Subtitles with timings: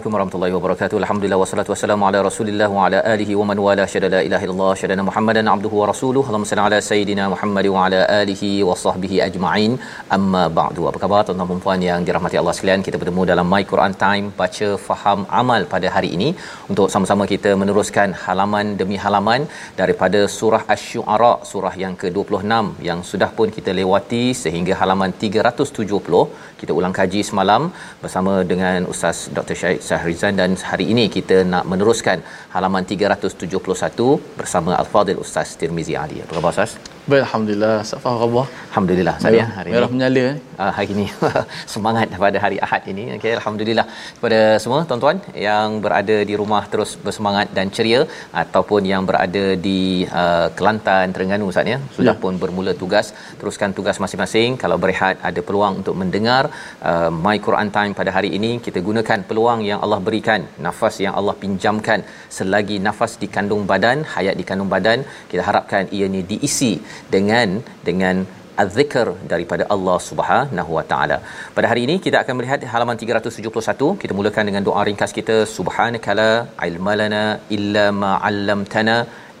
[0.00, 0.96] Assalamualaikum warahmatullahi wabarakatuh.
[1.02, 4.70] Alhamdulillah wassalatu wassalamu ala Rasulillah wa ala alihi wa man wala syada la ilaha illallah
[4.80, 6.24] syadana Muhammadan abduhu wa rasuluhu.
[6.28, 9.72] Allahumma salli ala sayidina Muhammad wa ala alihi wa sahbihi ajma'in.
[10.16, 10.86] Amma ba'du.
[10.90, 12.84] Apa khabar tuan-tuan dan puan yang dirahmati Allah sekalian?
[12.86, 16.30] Kita bertemu dalam My Quran Time baca faham amal pada hari ini
[16.70, 19.44] untuk sama-sama kita meneruskan halaman demi halaman
[19.82, 26.24] daripada surah Asy-Syu'ara surah yang ke-26 yang sudah pun kita lewati sehingga halaman 370.
[26.60, 27.62] Kita ulang kaji semalam
[28.04, 29.56] bersama dengan Ustaz Dr.
[29.60, 32.18] Syed Sahrizan dan hari ini kita nak meneruskan
[32.54, 36.18] halaman 371 bersama Al-Fadil Ustaz Tirmizi Ali.
[36.24, 36.72] Apa khabar Ustaz?
[37.10, 37.74] Baik, Alhamdulillah.
[37.90, 38.44] Safah khabar.
[38.70, 39.94] Alhamdulillah saya hari Merah ini.
[39.96, 40.24] menyala.
[40.32, 40.36] eh.
[40.60, 41.06] Uh, hari ini
[41.74, 43.04] semangat pada hari Ahad ini.
[43.16, 43.86] Okey, alhamdulillah
[44.18, 45.16] kepada semua tuan-tuan
[45.48, 48.00] yang berada di rumah terus bersemangat dan ceria
[48.42, 49.80] ataupun yang berada di
[50.22, 51.80] uh, Kelantan, Terengganu Ustaz ya.
[51.96, 52.20] Sudah Ya.
[52.22, 53.08] pun bermula tugas,
[53.40, 54.60] teruskan tugas masing-masing.
[54.62, 56.49] Kalau berehat ada peluang untuk mendengar
[56.90, 61.14] uh, My Quran Time pada hari ini, kita gunakan peluang yang Allah berikan, nafas yang
[61.20, 62.02] Allah pinjamkan
[62.38, 65.00] selagi nafas di kandung badan, hayat di kandung badan,
[65.30, 66.72] kita harapkan ia ni diisi
[67.16, 67.48] dengan
[67.88, 68.16] dengan
[68.62, 71.18] az-zikr daripada Allah Subhanahu Wa Taala.
[71.56, 73.88] Pada hari ini kita akan melihat halaman 371.
[74.02, 76.30] Kita mulakan dengan doa ringkas kita subhanakala
[76.68, 77.24] ilmalana
[77.56, 78.96] illa ma 'allamtana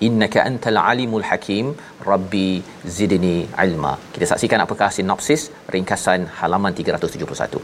[0.06, 1.66] innaka antal alimul hakim
[2.10, 2.48] rabbi
[2.96, 3.92] zidni ilma.
[4.14, 5.42] Kita saksikan apakah sinopsis
[5.74, 7.60] ringkasan halaman 371.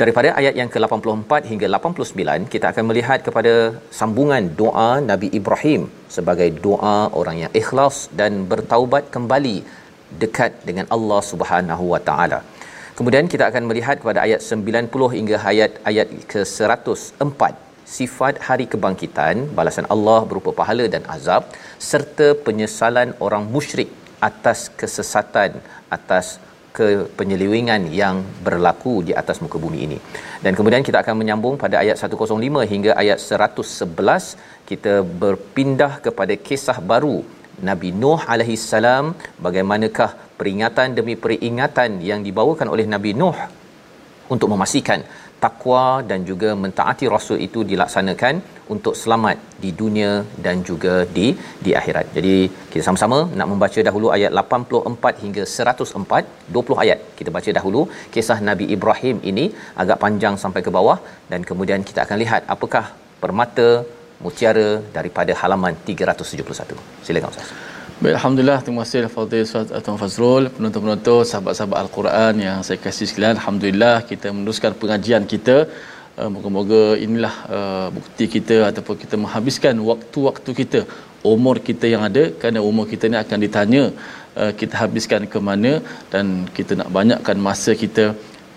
[0.00, 3.52] Daripada ayat yang ke-84 hingga 89 kita akan melihat kepada
[3.98, 5.82] sambungan doa Nabi Ibrahim
[6.16, 9.56] sebagai doa orang yang ikhlas dan bertaubat kembali
[10.22, 12.40] dekat dengan Allah Subhanahu Wa Taala.
[12.98, 17.42] Kemudian kita akan melihat kepada ayat 90 hingga ayat ayat ke-104
[17.96, 21.42] sifat hari kebangkitan balasan Allah berupa pahala dan azab
[21.90, 23.90] serta penyesalan orang musyrik
[24.28, 25.52] atas kesesatan
[25.96, 26.26] atas
[26.76, 26.86] ke
[27.18, 28.16] penyelewengan yang
[28.46, 29.98] berlaku di atas muka bumi ini.
[30.44, 34.34] Dan kemudian kita akan menyambung pada ayat 105 hingga ayat 111
[34.70, 37.16] kita berpindah kepada kisah baru
[37.68, 39.14] Nabi Nuh alaihi salam
[39.46, 40.10] bagaimanakah
[40.40, 43.38] peringatan demi peringatan yang dibawakan oleh Nabi Nuh
[44.34, 45.00] untuk memastikan
[45.44, 48.34] takwa dan juga mentaati rasul itu dilaksanakan
[48.74, 50.12] untuk selamat di dunia
[50.44, 51.26] dan juga di
[51.64, 52.06] di akhirat.
[52.16, 52.36] Jadi
[52.70, 56.22] kita sama-sama nak membaca dahulu ayat 84 hingga 104,
[56.58, 57.00] 20 ayat.
[57.18, 57.82] Kita baca dahulu
[58.14, 59.46] kisah Nabi Ibrahim ini
[59.82, 60.98] agak panjang sampai ke bawah
[61.32, 62.84] dan kemudian kita akan lihat apakah
[63.24, 63.68] permata
[64.24, 64.68] mutiara
[64.98, 66.82] daripada halaman 371.
[67.06, 67.48] Silakan Ustaz.
[68.02, 68.58] Baik, Alhamdulillah.
[68.66, 73.34] Terima kasih Fadil Ustaz Tuan Fazrul, penonton-penonton, sahabat-sahabat Al-Quran yang saya kasih sekalian.
[73.38, 75.56] Alhamdulillah kita meneruskan pengajian kita.
[76.18, 80.80] Uh, moga-moga inilah uh, bukti kita ataupun kita menghabiskan waktu-waktu kita,
[81.34, 83.82] umur kita yang ada kerana umur kita ni akan ditanya
[84.40, 85.72] uh, kita habiskan ke mana
[86.12, 86.26] dan
[86.58, 88.04] kita nak banyakkan masa kita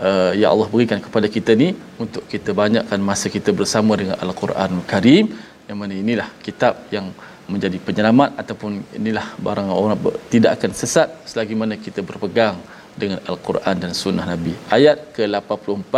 [0.07, 1.69] uh, yang Allah berikan kepada kita ni
[2.05, 5.27] untuk kita banyakkan masa kita bersama dengan Al-Quran Karim
[5.69, 7.07] yang mana inilah kitab yang
[7.50, 12.56] menjadi penyelamat ataupun inilah barang orang ber, tidak akan sesat selagi mana kita berpegang
[12.96, 14.54] dengan Al-Quran dan Sunnah Nabi.
[14.68, 15.94] Ayat ke-84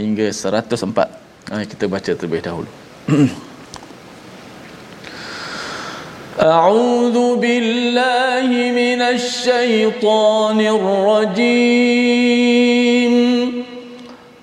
[0.00, 1.52] hingga 104.
[1.52, 2.70] Mari kita baca terlebih dahulu.
[6.32, 12.32] أعوذ بالله من الشيطان الرجيم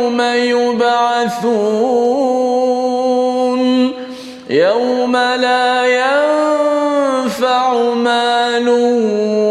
[0.00, 1.60] يوم يبعثون.
[4.50, 7.64] يوم لا ينفع
[7.94, 8.68] مال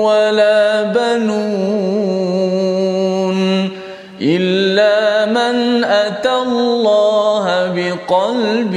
[0.07, 1.80] ولا بنون
[4.22, 7.45] إلا من أتى الله
[7.75, 8.75] بقلب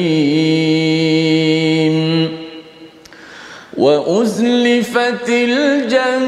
[3.77, 6.23] وأزلفت الجنة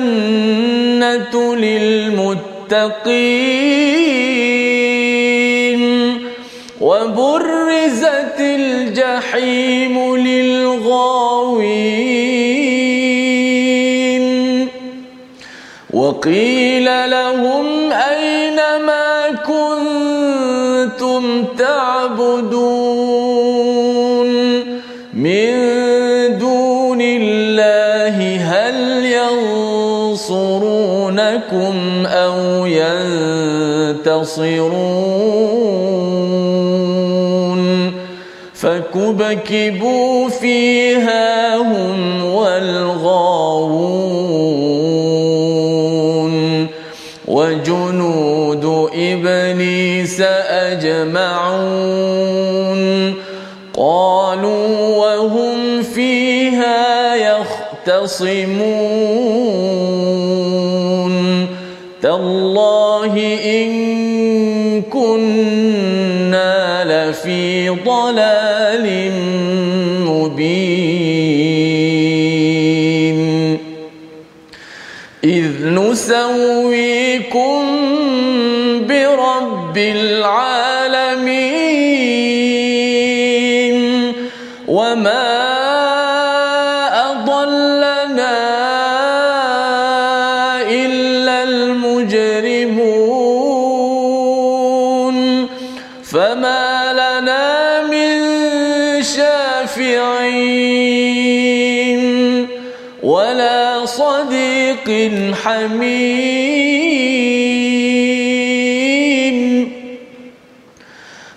[1.56, 2.51] للمتقين.
[6.82, 11.62] وبرزت الجحيم للغاوين
[15.94, 21.24] وقيل لهم أين ما كنتم
[21.58, 23.02] تعبدون
[25.14, 25.52] من
[26.38, 29.06] دون الله هل
[31.52, 34.22] ينصرونكم أو ينتصرون
[38.54, 43.92] فكبكبوا فيها هم والغاوون
[47.28, 50.22] وجنود إبليس
[50.72, 51.82] أجمعون
[53.74, 58.72] قالوا وهم فيها يختصمون
[62.02, 63.14] تالله
[63.46, 66.52] إن كنا
[66.84, 68.86] لفي ضلال
[70.06, 71.52] مبين.
[75.24, 77.62] إذ نسويكم
[78.88, 80.51] برب العالمين.
[105.44, 106.52] حميم.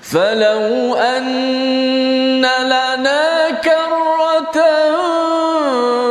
[0.03, 4.59] فلو أن لنا كرة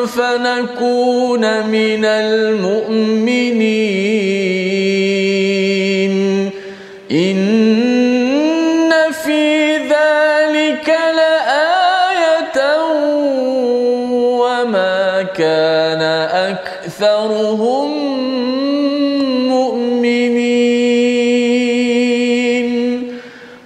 [0.05, 3.23] فنكون من المؤمنين.
[17.23, 17.89] أكثرهم
[19.47, 20.43] مؤمنين.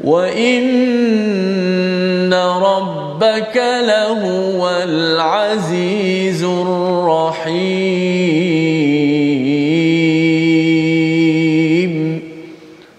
[0.04, 0.68] وإن
[2.34, 7.48] ربك لهو العزيز الرحيم.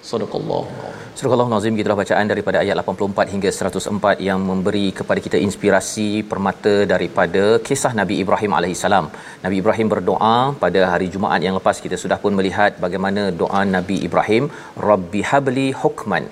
[0.03, 0.78] صدق الله.
[1.19, 6.75] Surah Nazim kita bacaan daripada ayat 84 hingga 104 yang memberi kepada kita inspirasi permata
[6.93, 9.07] daripada kisah Nabi Ibrahim alaihissalam.
[9.45, 13.99] Nabi Ibrahim berdoa pada hari Jumaat yang lepas kita sudah pun melihat bagaimana doa Nabi
[14.09, 14.47] Ibrahim,
[14.91, 16.27] Rabbi habli hukman.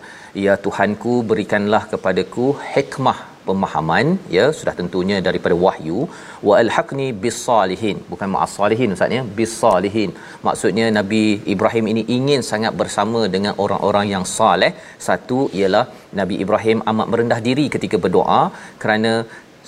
[0.47, 5.99] Ya Tuhanku berikanlah kepadaku hikmah pemahaman ya sudah tentunya daripada wahyu.
[6.49, 9.23] Wa alhaqni bisalihin bukan ma'as salihin ustaz ya.
[9.41, 10.13] Bisalihin
[10.49, 11.23] maksudnya nabi
[11.55, 14.73] Ibrahim ini ingin sangat bersama dengan orang-orang yang saleh.
[15.09, 15.85] Satu ialah
[16.21, 18.43] nabi Ibrahim amat merendah diri ketika berdoa.
[18.83, 19.13] Kerana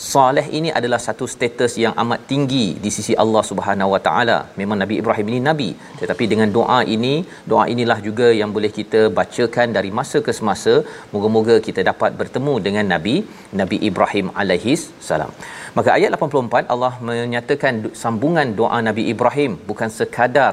[0.07, 4.37] Saleh ini adalah satu status yang amat tinggi di sisi Allah Subhanahu Wa Taala.
[4.61, 7.15] Memang Nabi Ibrahim ini nabi, tetapi dengan doa ini,
[7.53, 10.75] doa inilah juga yang boleh kita bacakan dari masa ke semasa.
[11.15, 13.17] Moga-moga kita dapat bertemu dengan Nabi
[13.63, 15.35] Nabi Ibrahim alaihis salam.
[15.75, 20.53] Maka ayat 84 Allah menyatakan sambungan doa Nabi Ibrahim bukan sekadar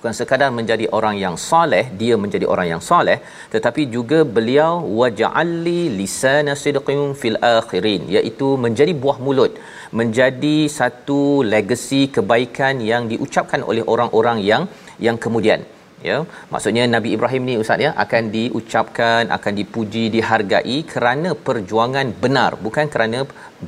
[0.00, 3.18] bukan sekadar menjadi orang yang soleh dia menjadi orang yang soleh
[3.54, 9.54] tetapi juga beliau waja'alli lisana sidqin fil akhirin iaitu menjadi buah mulut
[9.98, 11.20] menjadi satu
[11.52, 14.64] legasi kebaikan yang diucapkan oleh orang-orang yang
[15.06, 15.62] yang kemudian.
[16.08, 16.16] Ya
[16.52, 22.50] maksudnya Nabi Ibrahim ni ustaz ya akan diucapkan akan dipuji dihargai kerana perjuangan benar.
[22.66, 23.18] Bukan kerana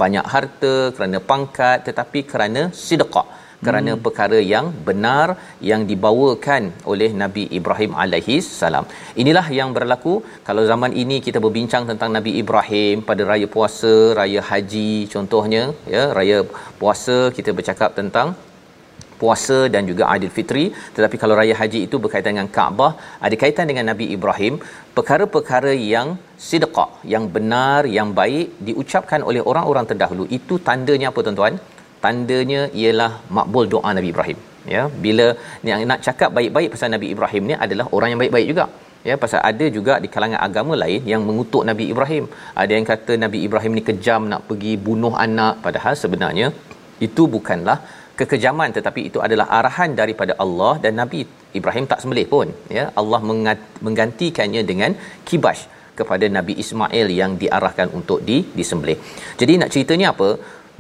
[0.03, 3.27] banyak harta kerana pangkat tetapi kerana sedekah
[3.67, 4.03] kerana hmm.
[4.05, 5.27] perkara yang benar
[5.71, 8.87] yang dibawakan oleh Nabi Ibrahim alaihi salam.
[9.23, 10.15] Inilah yang berlaku
[10.49, 15.65] kalau zaman ini kita berbincang tentang Nabi Ibrahim pada raya puasa, raya haji contohnya
[15.95, 16.39] ya, raya
[16.81, 18.31] puasa kita bercakap tentang
[19.23, 20.65] puasa dan juga Aidilfitri
[20.95, 22.93] tetapi kalau raya haji itu berkaitan dengan Kaabah
[23.27, 24.55] ada kaitan dengan Nabi Ibrahim
[24.97, 26.09] perkara-perkara yang
[26.49, 31.57] sidqah yang benar yang baik diucapkan oleh orang-orang terdahulu itu tandanya apa tuan-tuan
[32.05, 34.39] tandanya ialah makbul doa Nabi Ibrahim.
[34.75, 35.27] Ya bila
[35.65, 38.67] ni nak cakap baik-baik pasal Nabi Ibrahim ni adalah orang yang baik-baik juga.
[39.09, 42.25] Ya pasal ada juga di kalangan agama lain yang mengutuk Nabi Ibrahim.
[42.63, 45.55] Ada yang kata Nabi Ibrahim ni kejam nak pergi bunuh anak.
[45.65, 46.49] Padahal sebenarnya
[47.07, 47.79] itu bukanlah
[48.21, 51.21] kekejaman tetapi itu adalah arahan daripada Allah dan Nabi
[51.59, 52.49] Ibrahim tak sembelih pun.
[52.79, 53.21] Ya Allah
[53.87, 54.93] menggantikannya dengan
[55.29, 55.63] kibash
[55.99, 58.99] kepada Nabi Ismail yang diarahkan untuk di disembelih.
[59.41, 60.29] Jadi nak ceritanya apa?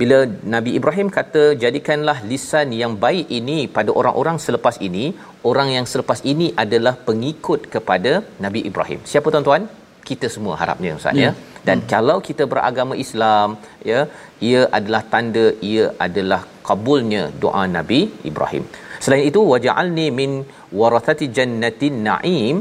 [0.00, 0.18] Bila
[0.54, 5.04] Nabi Ibrahim kata jadikanlah lisan yang baik ini pada orang-orang selepas ini,
[5.50, 8.12] orang yang selepas ini adalah pengikut kepada
[8.44, 9.00] Nabi Ibrahim.
[9.12, 9.64] Siapa tuan-tuan?
[10.08, 11.26] Kita semua harapnya Ustaz ya.
[11.26, 11.32] ya.
[11.68, 11.88] Dan hmm.
[11.92, 13.48] kalau kita beragama Islam
[13.90, 14.00] ya,
[14.50, 18.64] ia adalah tanda ia adalah kabulnya doa Nabi Ibrahim.
[19.04, 20.32] Selain itu waja'alni min
[20.80, 22.56] warathati jannatin na'im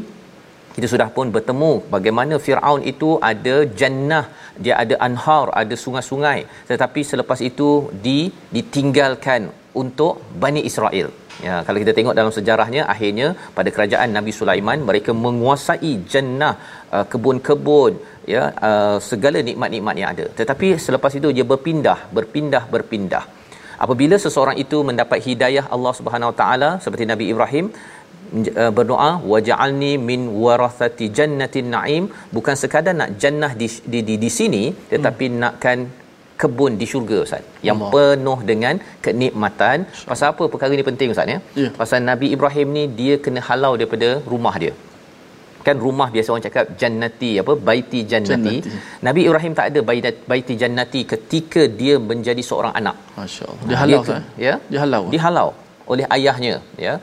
[0.76, 4.26] kita sudah pun bertemu bagaimana Firaun itu ada jannah
[4.64, 6.40] dia ada anhar ada sungai-sungai.
[6.70, 7.70] Tetapi selepas itu
[8.06, 8.20] di
[8.56, 9.42] ditinggalkan
[9.82, 10.14] untuk
[10.44, 11.10] Bani Israel.
[11.46, 16.54] Ya kalau kita tengok dalam sejarahnya akhirnya pada kerajaan Nabi Sulaiman mereka menguasai jannah
[16.96, 17.94] uh, kebun-kebun
[18.34, 20.26] ya uh, segala nikmat-nikmat yang ada.
[20.40, 23.24] Tetapi selepas itu dia berpindah berpindah berpindah.
[23.84, 27.68] Apabila seseorang itu mendapat hidayah Allah Subhanahu Wa Taala seperti Nabi Ibrahim
[28.78, 32.06] berdoa waj'alni min warathati jannatin na'im.
[32.36, 35.40] Bukan sekadar nak jannah di di di, di sini tetapi hmm.
[35.44, 35.80] nakkan
[36.42, 37.92] kebun di syurga ustaz yang Allah.
[37.96, 39.78] penuh dengan kenikmatan.
[40.12, 40.44] Pasal apa?
[40.54, 41.40] Perkara ini penting ustaz ya?
[41.64, 41.74] Yeah.
[41.82, 44.74] pasal Nabi Ibrahim ni dia kena halau daripada rumah dia.
[45.66, 47.54] Kan rumah biasa orang cakap jannati apa?
[47.68, 48.56] Baiti jannati.
[48.62, 48.80] jannati.
[49.08, 49.80] Nabi Ibrahim tak ada
[50.32, 52.96] baiti jannati ketika dia menjadi seorang anak.
[53.20, 54.56] Masyaallah dia halau dia, ya?
[54.72, 55.04] Dia halau.
[55.16, 55.50] Dihalau
[55.92, 56.94] oleh ayahnya ya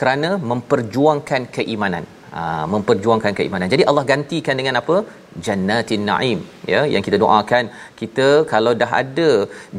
[0.00, 2.04] kerana memperjuangkan keimanan.
[2.36, 2.40] Ha,
[2.72, 3.68] memperjuangkan keimanan.
[3.72, 4.96] Jadi Allah gantikan dengan apa
[5.46, 6.38] jannatin naim
[6.72, 7.64] ya yang kita doakan.
[8.00, 9.30] Kita kalau dah ada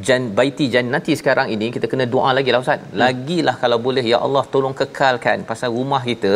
[0.07, 2.79] jan baiti jannati sekarang ini kita kena doa lagi lah ustaz.
[2.85, 2.97] Hmm.
[3.03, 6.33] lagilah kalau boleh ya Allah tolong kekalkan pasal rumah kita.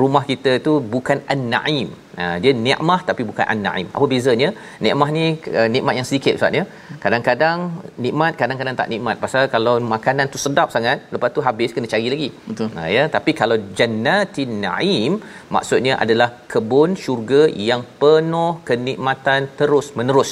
[0.00, 1.88] Rumah kita tu bukan an-naim.
[2.20, 3.86] Ha, dia nikmah tapi bukan an-naim.
[3.96, 4.48] Apa bezanya?
[4.84, 5.24] Nikmah ni
[5.58, 6.64] uh, nikmat yang sedikit ustaz ya.
[7.04, 7.58] Kadang-kadang
[8.04, 9.16] nikmat kadang-kadang tak nikmat.
[9.24, 12.28] Pasal kalau makanan tu sedap sangat lepas tu habis kena cari lagi.
[12.50, 12.68] Betul.
[12.76, 13.04] Ha, ya.
[13.16, 15.14] Tapi kalau jannatin naim
[15.56, 20.30] maksudnya adalah kebun syurga yang penuh kenikmatan terus menerus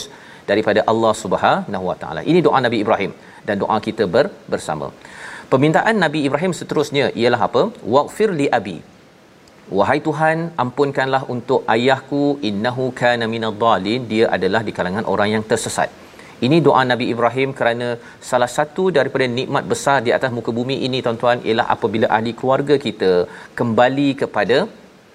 [0.51, 2.21] daripada Allah Subhanahu Wa Taala.
[2.31, 3.13] Ini doa Nabi Ibrahim
[3.49, 4.89] dan doa kita ber, bersama.
[5.53, 7.63] Permintaan Nabi Ibrahim seterusnya ialah apa?
[7.95, 8.79] Waqfir li abi.
[9.79, 14.03] Wahai Tuhan, ampunkanlah untuk ayahku innahu kana minadh-dhalin.
[14.13, 15.91] Dia adalah di kalangan orang yang tersesat.
[16.47, 17.87] Ini doa Nabi Ibrahim kerana
[18.31, 22.75] salah satu daripada nikmat besar di atas muka bumi ini tuan-tuan ialah apabila ahli keluarga
[22.85, 23.11] kita
[23.61, 24.59] kembali kepada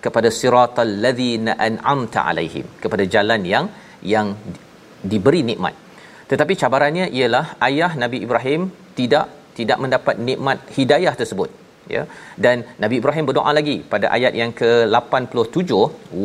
[0.06, 3.66] kepada siratal ladzina an'amta alaihim kepada jalan yang
[4.14, 4.30] yang
[5.12, 5.76] diberi nikmat.
[6.32, 8.62] Tetapi cabarannya ialah ayah Nabi Ibrahim
[9.00, 11.50] tidak tidak mendapat nikmat hidayah tersebut
[11.96, 12.04] ya.
[12.46, 15.72] Dan Nabi Ibrahim berdoa lagi pada ayat yang ke-87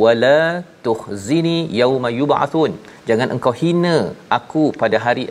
[0.03, 0.39] wala
[0.87, 2.73] tuhzini yauma yub'atsun
[3.11, 3.97] jangan engkau hina
[4.39, 5.27] aku pada hari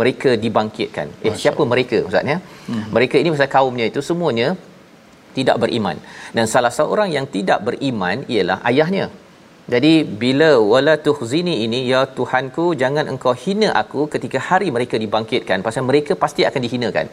[0.00, 1.06] mereka dibangkitkan.
[1.26, 1.70] Eh Masya siapa Allah.
[1.72, 2.38] mereka ustaz ya?
[2.70, 2.84] Hmm.
[2.96, 4.48] mereka ini pasal kaumnya itu semuanya
[5.38, 5.96] tidak beriman.
[6.36, 9.06] Dan salah seorang yang tidak beriman ialah ayahnya.
[9.72, 15.60] Jadi bila wala tuhzini ini ya Tuhanku jangan engkau hina aku ketika hari mereka dibangkitkan.
[15.66, 17.08] Pasal mereka pasti akan dihinakan.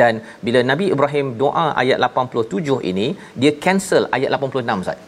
[0.00, 0.14] Dan
[0.46, 3.06] bila Nabi Ibrahim doa ayat 87 ini
[3.40, 4.98] dia cancel ayat 86 Ustaz.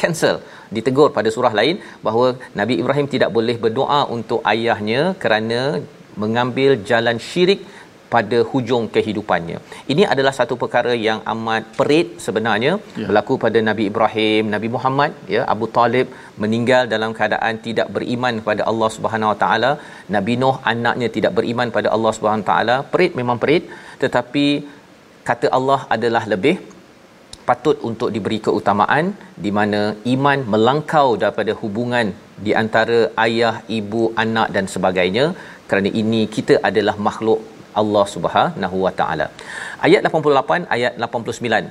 [0.00, 0.36] Cancel.
[0.76, 2.26] Ditegur pada surah lain bahawa
[2.60, 5.60] Nabi Ibrahim tidak boleh berdoa untuk ayahnya kerana
[6.22, 7.60] mengambil jalan syirik
[8.14, 9.58] pada hujung kehidupannya.
[9.92, 13.06] Ini adalah satu perkara yang amat perit sebenarnya ya.
[13.08, 16.08] berlaku pada Nabi Ibrahim, Nabi Muhammad, ya Abu Talib
[16.42, 19.72] meninggal dalam keadaan tidak beriman kepada Allah Subhanahu Wa Taala.
[20.16, 22.76] Nabi Nuh anaknya tidak beriman pada Allah Subhanahu Wa Taala.
[22.92, 23.64] Perit memang perit,
[24.04, 24.46] tetapi
[25.30, 26.56] kata Allah adalah lebih
[27.48, 29.06] patut untuk diberi keutamaan
[29.44, 29.80] di mana
[30.14, 32.08] iman melangkau daripada hubungan
[32.46, 35.24] di antara ayah, ibu, anak dan sebagainya
[35.70, 37.40] kerana ini kita adalah makhluk
[37.82, 39.26] Allah Subhanahu Wa Taala.
[39.86, 41.70] Ayat 88 ayat 89.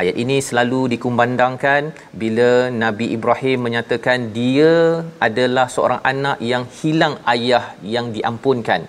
[0.00, 1.82] Ayat ini selalu dikumandangkan
[2.22, 2.50] bila
[2.84, 4.72] Nabi Ibrahim menyatakan dia
[5.28, 7.64] adalah seorang anak yang hilang ayah
[7.96, 8.82] yang diampunkan.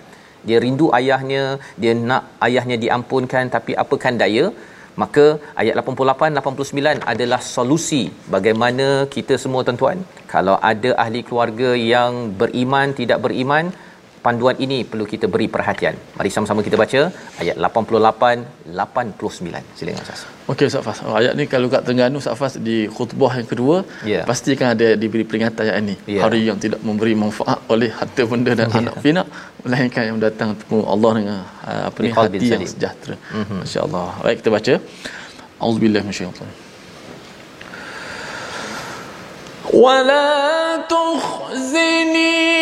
[0.48, 1.42] dia rindu ayahnya
[1.82, 4.44] dia nak ayahnya diampunkan tapi apakan daya
[5.02, 5.24] maka
[5.60, 8.02] ayat 88 89 adalah solusi
[8.34, 9.98] bagaimana kita semua tuan-tuan
[10.32, 13.66] kalau ada ahli keluarga yang beriman tidak beriman
[14.25, 15.95] panduan ini perlu kita beri perhatian.
[16.17, 17.01] Mari sama-sama kita baca
[17.43, 19.77] ayat 88 89.
[19.77, 20.21] Silakan Ustaz.
[20.51, 20.99] Okey Ustaz Fas.
[21.05, 23.75] Oh, ayat ni kalau kat Terengganu Ustaz Fas di khutbah yang kedua
[24.11, 24.23] yeah.
[24.29, 25.95] pasti kan ada diberi peringatan ayat ini.
[26.15, 26.23] Yeah.
[26.25, 28.79] Hari yang tidak memberi manfaat oleh harta benda dan yeah.
[28.81, 29.27] anak pinak
[29.63, 33.15] melainkan yang datang temu Allah dengan uh, apa ni hati yang sejahtera.
[33.19, 33.59] Mm-hmm.
[33.63, 34.07] Masya-Allah.
[34.25, 34.73] Baik kita baca.
[35.63, 36.61] Auzubillahi minasyaitanir
[39.73, 40.29] ولا
[40.85, 42.53] تخزني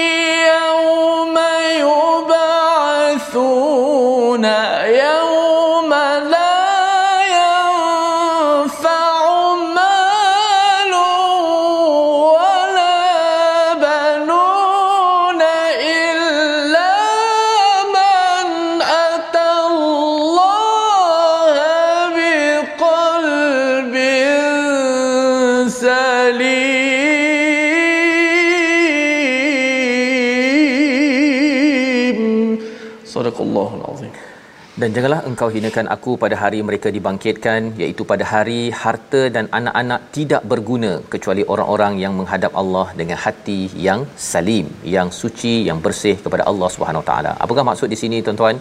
[34.80, 40.00] Dan janganlah engkau hinakan aku pada hari mereka dibangkitkan iaitu pada hari harta dan anak-anak
[40.16, 44.02] tidak berguna kecuali orang-orang yang menghadap Allah dengan hati yang
[44.32, 44.66] salim,
[44.96, 47.32] yang suci, yang bersih kepada Allah Subhanahu Wa Taala.
[47.44, 48.58] Apakah maksud di sini tuan-tuan?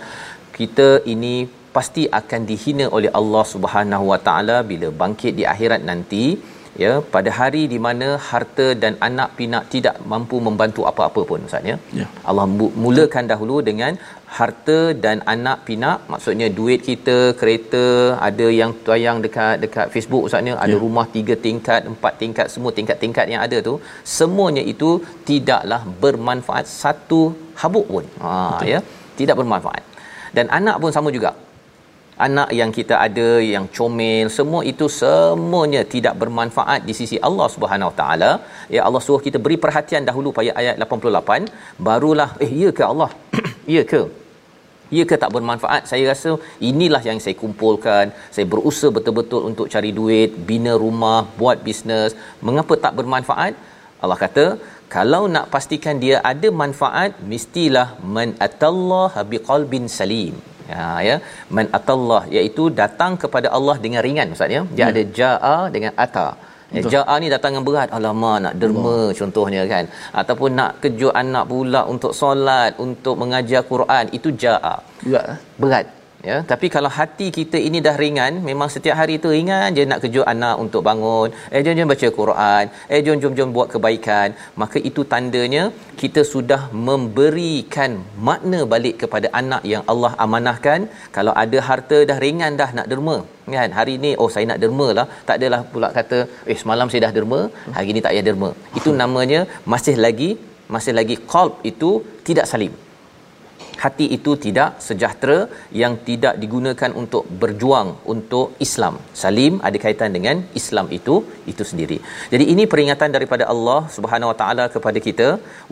[0.57, 1.36] Kita ini
[1.75, 6.25] pasti akan dihina oleh Allah Subhanahu Wa Taala bila bangkit di akhirat nanti
[6.84, 11.70] ya pada hari di mana harta dan anak pinak tidak mampu membantu apa-apa pun ustaz
[11.72, 11.77] ya.
[12.00, 12.08] ya.
[12.29, 12.46] Allah
[12.84, 13.94] mulakan dahulu dengan
[14.38, 17.86] harta dan anak pinak maksudnya duit kita kereta
[18.29, 20.82] ada yang tayang dekat dekat Facebook ustaz ya ada ya.
[20.86, 23.75] rumah tiga tingkat empat tingkat semua tingkat-tingkat yang ada tu
[24.17, 24.91] semuanya itu
[25.29, 27.21] tidaklah bermanfaat satu
[27.63, 28.71] habuk pun ha Betul.
[28.73, 28.82] ya
[29.21, 29.84] tidak bermanfaat
[30.38, 31.32] dan anak pun sama juga
[32.28, 37.89] anak yang kita ada yang comel semua itu semuanya tidak bermanfaat di sisi Allah Subhanahu
[37.91, 38.32] Wa Taala.
[38.75, 43.12] Ya Allah suruh kita beri perhatian dahulu pada ayat 88 barulah eh ya ke Allah?
[43.75, 44.01] Ya ke?
[44.95, 45.89] Ya ke tak bermanfaat?
[45.91, 46.32] Saya rasa
[46.69, 48.13] inilah yang saya kumpulkan.
[48.36, 52.13] Saya berusaha betul-betul untuk cari duit bina rumah buat bisnes.
[52.47, 53.54] Mengapa tak bermanfaat?
[54.04, 54.45] Allah kata
[54.95, 60.36] kalau nak pastikan dia ada manfaat mestilah man atallaha biqalbin salim
[60.73, 61.15] Ya ya
[61.56, 64.62] man atallah iaitu datang kepada Allah dengan ringan ustaz ya.
[64.78, 64.88] Dia ya.
[64.91, 66.28] ada jaa dengan ata.
[66.75, 67.89] Ya, jaa ni datang dengan berat.
[67.97, 69.17] Alamak nak derma Allah.
[69.19, 69.86] contohnya kan.
[70.21, 74.75] Ataupun nak kejut anak pula untuk solat, untuk mengajar Quran, itu jaa.
[75.06, 75.25] Berat.
[75.34, 75.38] Eh?
[75.62, 75.86] Berat
[76.29, 79.99] ya tapi kalau hati kita ini dah ringan memang setiap hari tu ringan je nak
[80.03, 81.29] kejut anak untuk bangun.
[81.53, 82.65] Eh jom jom baca Quran.
[82.93, 84.29] Eh jom jom jom buat kebaikan.
[84.61, 85.63] Maka itu tandanya
[86.01, 87.91] kita sudah memberikan
[88.29, 90.81] makna balik kepada anak yang Allah amanahkan.
[91.17, 93.17] Kalau ada harta dah ringan dah nak derma
[93.57, 93.69] kan?
[93.79, 95.07] Hari ni oh saya nak derma lah.
[95.29, 96.19] Tak adalah pula kata
[96.51, 97.41] eh semalam saya dah derma
[97.77, 98.51] hari ni tak payah derma.
[98.79, 99.41] Itu namanya
[99.73, 100.31] masih lagi
[100.75, 101.89] masih lagi qalb itu
[102.27, 102.73] tidak salim
[103.83, 105.38] hati itu tidak sejahtera
[105.81, 108.95] yang tidak digunakan untuk berjuang untuk Islam.
[109.21, 111.15] Salim ada kaitan dengan Islam itu
[111.51, 111.97] itu sendiri.
[112.33, 115.29] Jadi ini peringatan daripada Allah Subhanahu Wa Taala kepada kita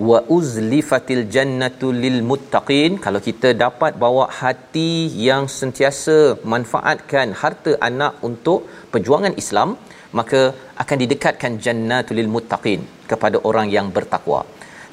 [0.09, 4.91] wa uzlifatil jannatu lil muttaqin kalau kita dapat bawa hati
[5.29, 6.17] yang sentiasa
[6.53, 8.61] manfaatkan harta anak untuk
[8.93, 9.71] perjuangan Islam
[10.19, 10.41] maka
[10.81, 14.41] akan didekatkan jannatul lil muttaqin kepada orang yang bertakwa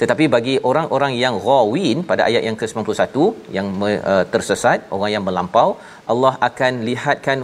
[0.01, 3.25] tetapi bagi orang-orang yang ghawin pada ayat yang ke-91
[3.57, 5.69] yang uh, tersesat orang yang melampau
[6.13, 7.39] Allah akan lihatkan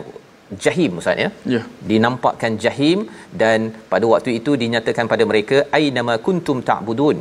[0.64, 1.28] jahim ustaz ya?
[1.54, 1.64] Yeah.
[1.90, 2.98] dinampakkan jahim
[3.42, 3.60] dan
[3.92, 7.18] pada waktu itu dinyatakan pada mereka ainama kuntum ta'budun.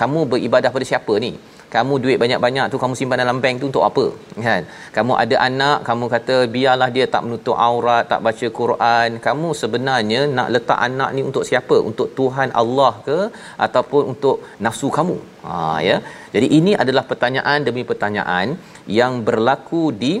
[0.00, 1.32] Kamu beribadah pada siapa ni
[1.74, 4.04] kamu duit banyak-banyak tu kamu simpan dalam bank tu untuk apa?
[4.46, 4.62] Kan?
[4.96, 9.08] Kamu ada anak kamu kata biarlah dia tak menutup aurat tak baca Quran.
[9.26, 11.76] Kamu sebenarnya nak letak anak ni untuk siapa?
[11.90, 13.18] Untuk Tuhan Allah ke?
[13.66, 15.16] Ataupun untuk nafsu kamu?
[15.46, 15.54] Ha
[15.88, 15.96] ya.
[16.34, 18.56] Jadi ini adalah pertanyaan demi pertanyaan
[19.00, 20.14] yang berlaku di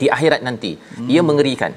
[0.00, 0.72] di akhirat nanti.
[0.78, 1.08] Hmm.
[1.14, 1.74] ia mengerikan.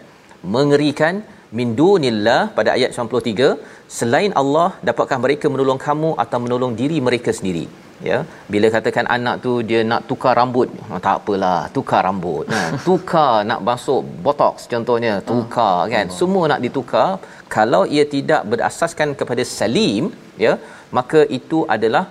[0.56, 1.16] Mengerikan
[1.58, 3.50] min dunillah pada ayat 93
[3.98, 7.66] selain Allah dapatkah mereka menolong kamu atau menolong diri mereka sendiri?
[8.08, 8.18] Ya
[8.54, 12.46] bila katakan anak tu dia nak tukar rambut oh, tak apalah tukar rambut.
[12.56, 16.06] Ha tukar nak masuk botox contohnya tukar uh, kan?
[16.12, 16.16] Uh.
[16.20, 17.10] semua nak ditukar.
[17.56, 20.06] Kalau ia tidak berasaskan kepada salim
[20.46, 20.54] ya
[20.98, 22.06] maka itu adalah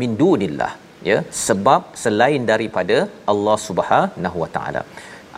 [0.00, 0.72] min dunillah
[1.08, 2.96] ya sebab selain daripada
[3.32, 4.82] Allah Subhanahu wa taala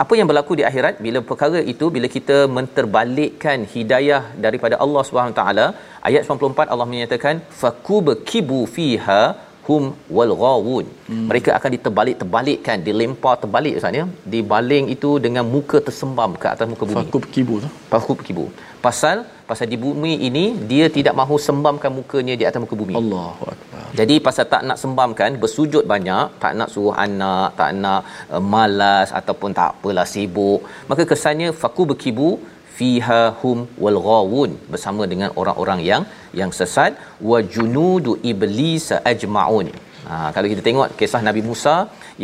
[0.03, 0.95] apa yang berlaku di akhirat?
[1.05, 5.65] Bila perkara itu bila kita menterbalikkan hidayah daripada Allah Subhanahu taala
[6.09, 9.21] ayat 94 Allah menyatakan fakubkibu fiha
[9.67, 9.83] hum
[10.17, 10.85] wal ghawun.
[11.09, 11.25] Hmm.
[11.29, 16.83] mereka akan diterbalik-terbalikkan dilempar terbalik ustaz ya dibaling itu dengan muka tersembam ke atas muka
[16.89, 16.97] bumi.
[16.99, 17.69] Fakub kibu tu.
[17.91, 18.45] Fakub kibu.
[18.85, 19.17] Pasal
[19.49, 22.95] pasal di bumi ini dia tidak mahu sembamkan mukanya di atas muka bumi.
[23.01, 23.85] Allahu akbar.
[23.99, 28.01] Jadi pasal tak nak sembamkan bersujud banyak tak nak suruh anak tak nak
[28.33, 32.29] uh, malas ataupun tak apalah sibuk maka kesannya fakub kibu
[32.77, 36.03] fiha hum wal ghawun bersama dengan orang-orang yang
[36.39, 36.93] yang sesat.
[37.29, 39.69] Wa junudu iblis ajmaun.
[40.07, 41.75] Ha, kalau kita tengok kisah Nabi Musa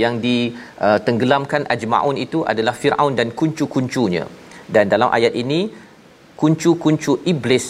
[0.02, 4.26] yang ditenggelamkan uh, ajmaun itu adalah Firaun dan kuncu-kuncunya.
[4.76, 5.62] Dan dalam ayat ini
[6.42, 7.66] kuncu-kuncu iblis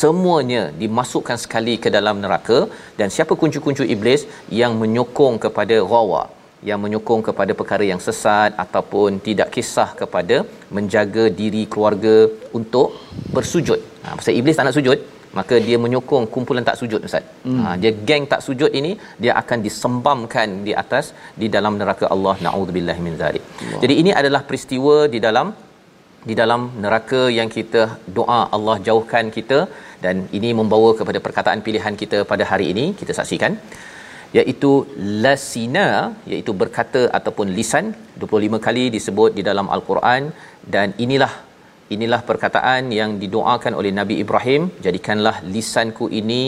[0.00, 2.58] semuanya dimasukkan sekali ke dalam neraka.
[2.98, 4.22] Dan siapa kuncu-kuncu iblis?
[4.60, 6.22] Yang menyokong kepada ghawa
[6.68, 10.36] yang menyokong kepada perkara yang sesat ataupun tidak kisah kepada
[10.76, 12.14] menjaga diri keluarga
[12.58, 12.88] untuk
[13.36, 13.80] bersujud.
[14.04, 14.98] Ha pasal iblis tak nak sujud,
[15.38, 17.26] maka dia menyokong kumpulan tak sujud ustaz.
[17.46, 17.60] Hmm.
[17.64, 18.92] Ha dia geng tak sujud ini
[19.24, 21.06] dia akan disembamkan di atas
[21.42, 23.44] di dalam neraka Allah naudzubillahi min zalik.
[23.84, 25.48] Jadi ini adalah peristiwa di dalam
[26.28, 27.82] di dalam neraka yang kita
[28.18, 29.58] doa Allah jauhkan kita
[30.04, 33.52] dan ini membawa kepada perkataan pilihan kita pada hari ini kita saksikan
[34.38, 34.70] iaitu
[35.24, 35.88] lasina
[36.32, 37.86] iaitu berkata ataupun lisan
[38.22, 40.22] 25 kali disebut di dalam al-Quran.
[40.74, 41.32] Dan inilah
[41.94, 46.44] inilah perkataan yang didoakan oleh Nabi Ibrahim jadikanlah lisanku ini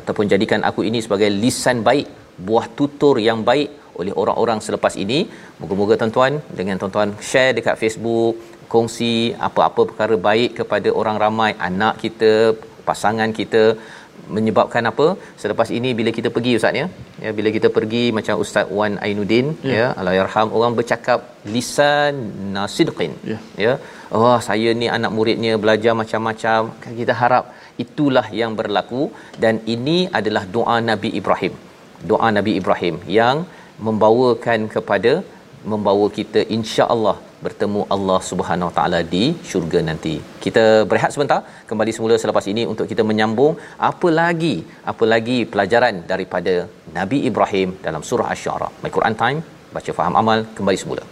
[0.00, 2.08] ataupun jadikan aku ini sebagai lisan baik
[2.46, 3.70] buah tutur yang baik
[4.00, 5.18] oleh orang-orang selepas ini.
[5.60, 8.34] Moga-moga tuan-tuan dengan tuan-tuan share dekat Facebook
[8.72, 9.14] kongsi
[9.48, 12.32] apa-apa perkara baik kepada orang ramai anak kita
[12.88, 13.62] pasangan kita
[14.36, 15.06] menyebabkan apa?
[15.42, 16.86] Selepas ini bila kita pergi ustaz ya?
[17.24, 21.20] Ya bila kita pergi macam ustaz Wan Ainuddin ya, ya allahyarham orang bercakap
[21.54, 22.14] lisan
[22.56, 23.38] nasidqin ya.
[23.66, 23.74] ya?
[24.18, 26.60] Oh saya ni anak muridnya belajar macam-macam.
[27.00, 27.46] Kita harap
[27.84, 29.04] itulah yang berlaku.
[29.44, 31.54] Dan ini adalah doa Nabi Ibrahim.
[32.12, 33.38] Doa Nabi Ibrahim yang
[33.86, 35.12] membawakan kepada
[35.72, 40.14] membawa kita insya-Allah bertemu Allah Subhanahu Wa Taala di syurga nanti.
[40.44, 43.54] Kita berehat sebentar, kembali semula selepas ini untuk kita menyambung
[43.90, 44.56] apa lagi,
[44.92, 46.54] apa lagi pelajaran daripada
[46.98, 48.70] Nabi Ibrahim dalam surah Asy-Syu'ara.
[48.84, 49.40] My Quran Time,
[49.76, 51.04] baca faham amal kembali semula.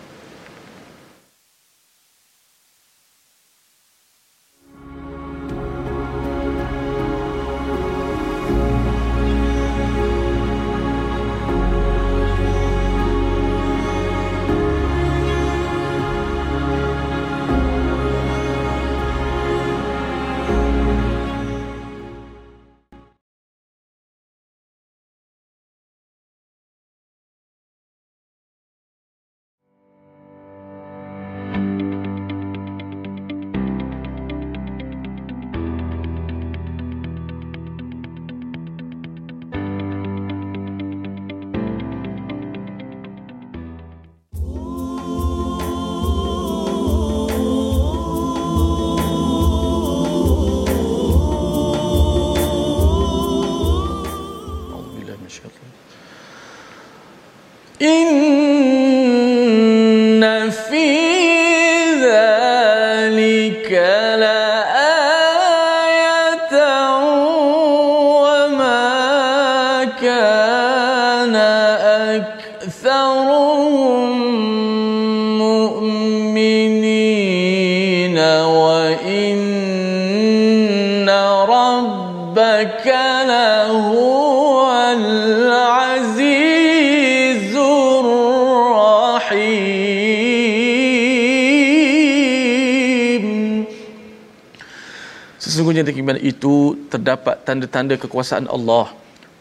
[96.43, 98.91] Itu terdapat tanda-tanda kekuasaan Allah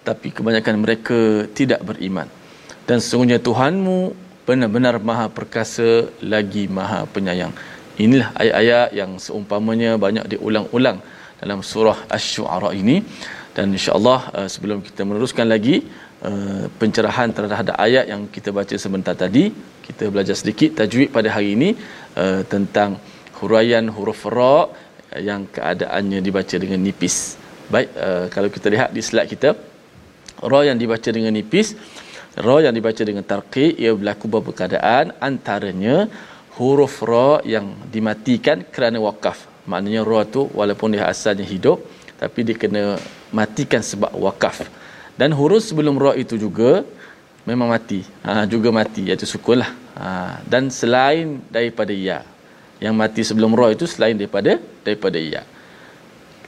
[0.06, 2.30] tapi kebanyakan mereka tidak beriman.
[2.86, 4.14] Dan sesungguhnya Tuhanmu
[4.46, 5.90] benar-benar maha perkasa
[6.22, 7.54] lagi maha penyayang.
[7.98, 11.02] Inilah ayat-ayat yang seumpamanya banyak diulang-ulang
[11.42, 13.02] dalam surah Asy-Syu'ara ini
[13.58, 15.82] dan insya-Allah uh, sebelum kita meneruskan lagi
[16.30, 19.50] uh, pencerahan terhadap ayat yang kita baca sebentar tadi,
[19.90, 21.70] kita belajar sedikit tajwid pada hari ini
[22.14, 23.02] uh, tentang
[23.42, 24.70] huraian huruf ra
[25.20, 27.36] yang keadaannya dibaca dengan nipis.
[27.68, 29.56] Baik, uh, kalau kita lihat di slide kita,
[30.40, 31.76] ra yang dibaca dengan nipis,
[32.40, 36.08] ra yang dibaca dengan tarqiq ia berlaku beberapa keadaan antaranya
[36.56, 39.48] huruf ra yang dimatikan kerana wakaf.
[39.68, 41.84] Maknanya ra tu walaupun dia asalnya hidup
[42.22, 42.96] tapi dia kena
[43.34, 44.68] matikan sebab wakaf.
[45.20, 46.88] Dan huruf sebelum ra itu juga
[47.46, 48.02] memang mati.
[48.24, 49.70] Ha, juga mati iaitu sukunlah.
[49.98, 52.24] Ha, dan selain daripada ya
[52.82, 55.46] yang mati sebelum roh itu selain daripada daripada ia.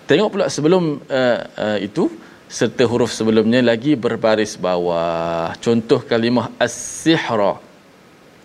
[0.10, 2.10] Tengok pula sebelum uh, uh, itu
[2.50, 5.54] serta huruf sebelumnya lagi berbaris bawah.
[5.62, 7.62] Contoh kalimah as-sihra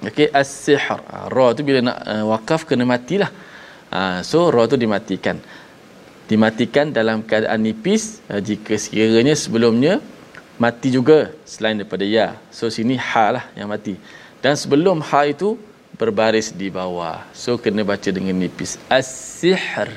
[0.04, 0.78] okey as-sihr.
[0.78, 3.32] Ha, ra tu bila nak uh, wakaf kena matilah.
[3.90, 5.40] Ha, so ra tu dimatikan.
[6.28, 10.04] Dimatikan dalam keadaan nipis uh, jika sekiranya sebelumnya
[10.60, 13.96] mati juga selain daripada ya so sini ha lah yang mati.
[14.38, 15.58] Dan sebelum ha itu
[15.98, 17.26] berbaris di bawah.
[17.34, 18.78] So kena baca dengan nipis.
[18.86, 19.90] As-sihr.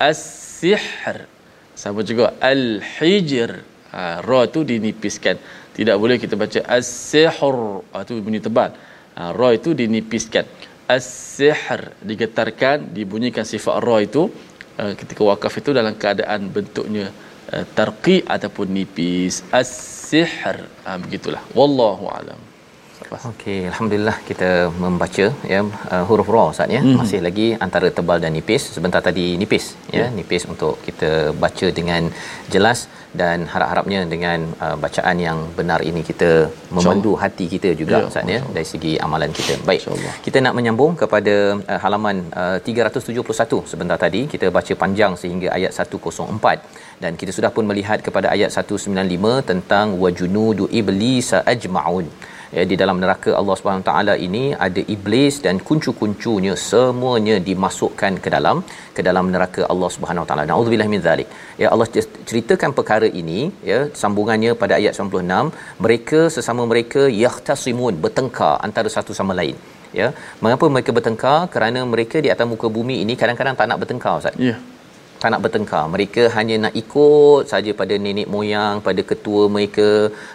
[0.00, 1.28] As-sihr.
[1.76, 3.62] Sama juga al-hijr.
[3.92, 5.36] Ha, ra tu dinipiskan.
[5.76, 7.28] Tidak boleh kita baca as-sihr.
[7.28, 8.72] Ha, tu bunyi tebal.
[9.14, 10.48] Ha, ra itu dinipiskan.
[10.88, 11.92] As-sihr.
[12.00, 14.32] Digetarkan dibunyikan sifat ra itu
[14.80, 17.12] uh, ketika wakaf itu dalam keadaan bentuknya
[17.52, 19.44] uh, tarqi ataupun nipis.
[19.52, 20.64] As-sihr.
[20.88, 21.44] Ha, begitulah.
[21.52, 22.57] Wallahu alam
[23.08, 24.48] Okey, alhamdulillah kita
[24.84, 25.60] membaca ya
[25.92, 26.80] uh, huruf ra Ustaz ya.
[26.80, 26.98] Mm-hmm.
[27.00, 28.64] Masih lagi antara tebal dan nipis.
[28.76, 30.08] Sebentar tadi nipis ya, yeah.
[30.18, 31.10] nipis untuk kita
[31.44, 32.12] baca dengan
[32.54, 32.80] jelas
[33.20, 36.30] dan harap-harapnya dengan uh, bacaan yang benar ini kita
[36.76, 38.08] memandu hati kita juga yeah.
[38.10, 39.56] Ustaz ya dari segi amalan kita.
[39.70, 39.88] Baik.
[40.28, 41.34] Kita nak menyambung kepada
[41.72, 47.50] uh, halaman uh, 371 sebentar tadi kita baca panjang sehingga ayat 104 dan kita sudah
[47.56, 52.08] pun melihat kepada ayat 195 tentang wajunudu iblis ajmaun
[52.56, 58.30] ya di dalam neraka Allah Subhanahu taala ini ada iblis dan kuncu-kuncunya semuanya dimasukkan ke
[58.36, 58.58] dalam
[58.96, 60.44] ke dalam neraka Allah Subhanahu taala.
[60.52, 61.28] Nauzubillah min zalik.
[61.62, 61.88] Ya Allah
[62.30, 63.40] ceritakan perkara ini
[63.72, 69.58] ya sambungannya pada ayat 96 mereka sesama mereka yahtasimun bertengkar antara satu sama lain.
[70.00, 70.08] Ya.
[70.44, 71.38] Mengapa mereka bertengkar?
[71.54, 74.36] Kerana mereka di atas muka bumi ini kadang-kadang tak nak bertengkar Ustaz.
[74.36, 74.48] Ya.
[74.50, 74.58] Yeah
[75.22, 75.84] tak nak bertengkar.
[75.94, 79.88] Mereka hanya nak ikut saja pada nenek moyang, pada ketua mereka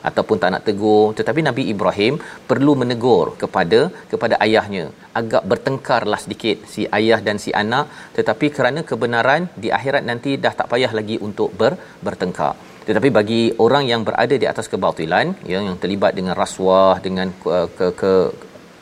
[0.10, 1.06] ataupun tak nak tegur.
[1.20, 2.16] Tetapi Nabi Ibrahim
[2.52, 3.80] perlu menegur kepada
[4.12, 4.86] kepada ayahnya.
[5.22, 7.88] Agak bertengkarlah sedikit si ayah dan si anak,
[8.20, 11.74] tetapi kerana kebenaran di akhirat nanti dah tak payah lagi untuk ber,
[12.08, 12.54] bertengkar.
[12.88, 17.68] Tetapi bagi orang yang berada di atas kebatilan, ya, yang terlibat dengan rasuah, dengan uh,
[17.78, 18.14] ke, ke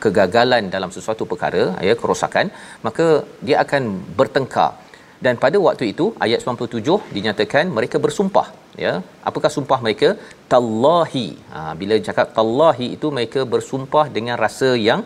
[0.02, 2.46] kegagalan dalam sesuatu perkara, ya, kerosakan,
[2.86, 3.06] maka
[3.46, 3.82] dia akan
[4.18, 4.81] bertengkar
[5.24, 8.46] dan pada waktu itu ayat 97 dinyatakan mereka bersumpah
[8.84, 8.92] ya.
[9.28, 10.08] Apakah sumpah mereka?
[10.52, 11.28] Tallahi.
[11.54, 15.02] Ha, bila cakap tallahi itu mereka bersumpah dengan rasa yang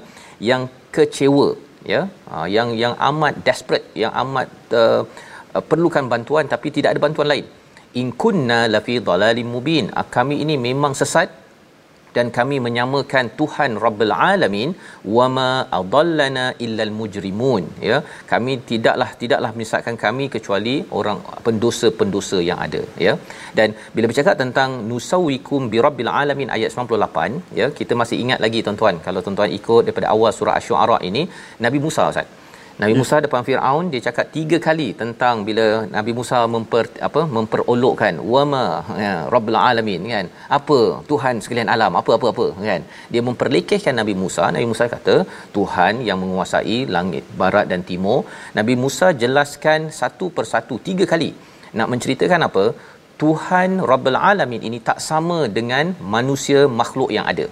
[0.50, 0.64] yang
[0.96, 1.48] kecewa
[1.92, 2.02] ya.
[2.30, 4.48] Ha, yang yang amat desperate yang amat
[4.82, 5.02] uh,
[5.70, 7.46] perlukan bantuan tapi tidak ada bantuan lain.
[8.00, 9.86] In kunna lafi dhalalim mubin.
[9.96, 11.28] Ha, kami ini memang sesat
[12.16, 14.70] dan kami menyamakan Tuhan Rabbul Alamin
[15.16, 17.64] wama adallana illal mujrimun.
[17.88, 17.98] Ya
[18.32, 23.14] kami tidaklah tidaklah misalkan kami kecuali orang pendosa-pendosa yang ada ya.
[23.58, 28.60] Dan bila bercakap tentang nusawikum bi rabbil alamin ayat 98 ya kita masih ingat lagi
[28.66, 31.24] tuan-tuan kalau tuan-tuan ikut daripada awal surah asy-syu'ara ini
[31.66, 32.28] Nabi Musa Ustaz
[32.82, 32.98] Nabi ya.
[33.00, 38.64] Musa depan Firaun dia cakap tiga kali tentang bila Nabi Musa memper apa memperolokkan wama
[39.04, 40.26] ya rabbul alamin kan.
[40.58, 40.80] Apa?
[41.10, 42.82] Tuhan sekalian alam apa apa apa kan.
[43.14, 44.44] Dia memperlekehkan Nabi Musa.
[44.56, 45.16] Nabi Musa kata
[45.56, 48.18] Tuhan yang menguasai langit barat dan timur.
[48.60, 51.32] Nabi Musa jelaskan satu persatu tiga kali.
[51.78, 52.66] Nak menceritakan apa?
[53.22, 57.46] Tuhan Rabbul Alamin ini tak sama dengan manusia makhluk yang ada.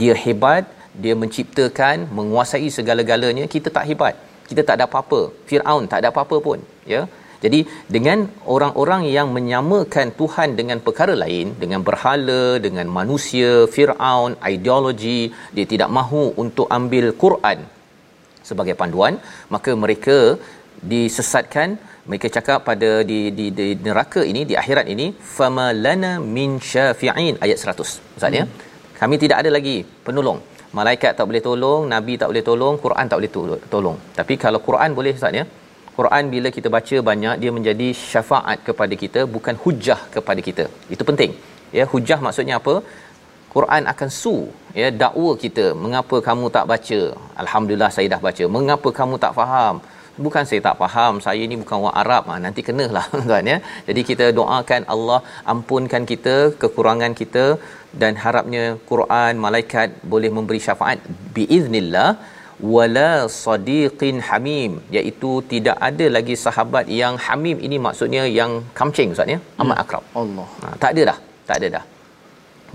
[0.00, 0.64] Dia hebat,
[1.04, 4.16] dia menciptakan, menguasai segala-galanya, kita tak hebat
[4.50, 5.20] kita tak ada apa-apa.
[5.48, 6.60] Firaun tak ada apa-apa pun
[6.94, 7.02] ya.
[7.44, 7.60] Jadi
[7.94, 8.18] dengan
[8.54, 15.20] orang-orang yang menyamakan Tuhan dengan perkara lain dengan berhala dengan manusia Firaun ideologi
[15.56, 17.60] dia tidak mahu untuk ambil Quran
[18.48, 19.16] sebagai panduan
[19.54, 20.18] maka mereka
[20.92, 21.70] disesatkan
[22.10, 27.58] mereka cakap pada di di di neraka ini di akhirat ini famalana min syafi'in ayat
[27.72, 28.44] 100 ustaz ya.
[28.44, 28.54] Hmm.
[29.00, 30.40] kami tidak ada lagi penolong
[30.78, 33.32] malaikat tak boleh tolong nabi tak boleh tolong Quran tak boleh
[33.74, 33.98] tolong.
[34.18, 35.44] Tapi kalau Quran boleh ustaz ya
[35.98, 40.64] Quran bila kita baca banyak dia menjadi syafaat kepada kita bukan hujah kepada kita.
[40.94, 41.32] Itu penting.
[41.78, 42.74] Ya hujah maksudnya apa?
[43.54, 44.34] Quran akan su
[44.80, 47.00] ya dakwa kita mengapa kamu tak baca?
[47.42, 48.44] Alhamdulillah saya dah baca.
[48.56, 49.76] Mengapa kamu tak faham?
[50.24, 52.24] Bukan saya tak faham saya ni bukan orang Arab.
[52.30, 53.58] Ha, nanti kenalah tuan ya.
[53.88, 55.20] Jadi kita doakan Allah
[55.52, 57.44] ampunkan kita kekurangan kita
[58.02, 60.98] dan harapnya Quran malaikat boleh memberi syafaat
[61.36, 62.10] biiznillah
[62.74, 69.32] wala sadiqin hamim iaitu tidak ada lagi sahabat yang hamim ini maksudnya yang kamcing ustaz
[69.34, 69.84] ya amat hmm.
[69.84, 71.84] akrab Allah ha, tak ada dah tak ada dah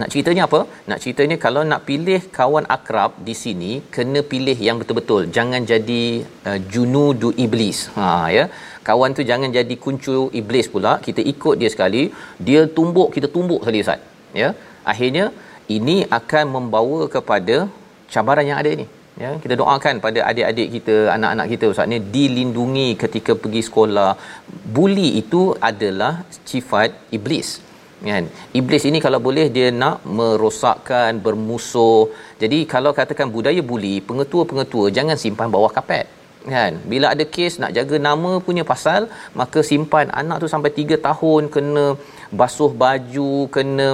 [0.01, 0.59] nak ceritanya apa?
[0.91, 5.21] Nak ceritanya kalau nak pilih kawan akrab di sini kena pilih yang betul-betul.
[5.37, 6.03] Jangan jadi
[6.49, 7.79] uh, junudu iblis.
[7.97, 8.43] Ha ya.
[8.87, 10.93] Kawan tu jangan jadi kuncu iblis pula.
[11.05, 12.03] Kita ikut dia sekali,
[12.47, 14.01] dia tumbuk, kita tumbuk sekali Ustaz.
[14.41, 14.49] Ya.
[14.91, 15.25] Akhirnya
[15.77, 17.55] ini akan membawa kepada
[18.13, 18.87] cabaran yang ada ni.
[19.23, 24.11] Ya, kita doakan pada adik-adik kita, anak-anak kita Ustaz ni dilindungi ketika pergi sekolah.
[24.75, 26.13] Buli itu adalah
[26.51, 27.49] sifat iblis.
[28.09, 28.25] Kan?
[28.59, 32.11] Iblis ini kalau boleh dia nak merosakkan bermusuh.
[32.41, 36.05] Jadi kalau katakan budaya buli pengetua-pengetua jangan simpan bawah kapet.
[36.53, 36.73] Kan?
[36.91, 39.07] Bila ada kes nak jaga nama punya pasal
[39.41, 41.85] maka simpan anak tu sampai 3 tahun kena
[42.41, 43.89] basuh baju kena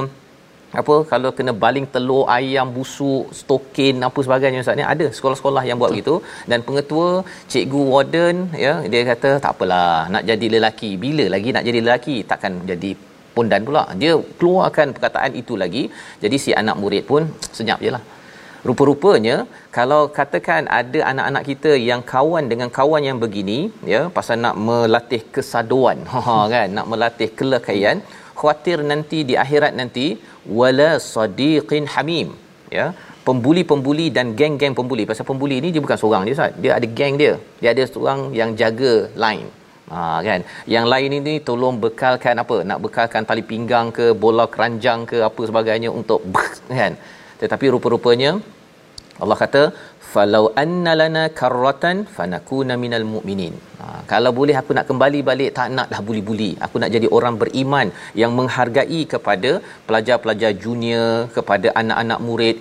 [0.79, 5.77] apa kalau kena baling telur ayam busuk stokin apa sebagainya ustaz ni ada sekolah-sekolah yang
[5.81, 6.15] buat begitu.
[6.51, 7.07] Dan pengetua
[7.51, 10.91] cikgu warden ya dia kata tak apalah nak jadi lelaki.
[11.05, 12.91] Bila lagi nak jadi lelaki takkan jadi
[13.35, 13.83] pondan pula.
[14.01, 15.83] Dia keluarkan perkataan itu lagi.
[16.23, 17.23] Jadi si anak murid pun
[17.57, 18.03] senyap je lah.
[18.69, 19.35] Rupa-rupanya
[19.77, 23.59] kalau katakan ada anak-anak kita yang kawan dengan kawan yang begini
[23.93, 25.99] ya pasal nak melatih kesaduan.
[26.15, 26.67] Ha kan?
[26.77, 27.99] Nak melatih kelekaian
[28.41, 30.05] khawatir nanti di akhirat nanti
[30.59, 32.29] wala sadiqin hamim.
[32.77, 32.87] Ya?
[33.27, 35.03] Pembuli-pembuli dan geng-geng pembuli.
[35.09, 36.53] Pasal pembuli ni dia bukan seorang dia Ustaz.
[36.63, 37.33] Dia ada geng dia.
[37.61, 39.49] Dia ada seorang yang jaga line
[39.91, 40.41] ha kan?
[40.75, 42.57] Yang lain ini tolong bekalkan apa?
[42.69, 46.21] Nak bekalkan tali pinggang ke bola keranjang ke apa sebagainya untuk
[46.81, 46.95] kan?
[47.41, 48.31] Tetapi rupa-rupanya
[49.23, 49.61] Allah kata
[50.13, 55.69] falau anna lana karratan fanakuna minal mu'minin ha, kalau boleh aku nak kembali balik tak
[55.77, 57.89] nak dah buli-buli aku nak jadi orang beriman
[58.21, 59.51] yang menghargai kepada
[59.89, 62.57] pelajar-pelajar junior kepada anak-anak murid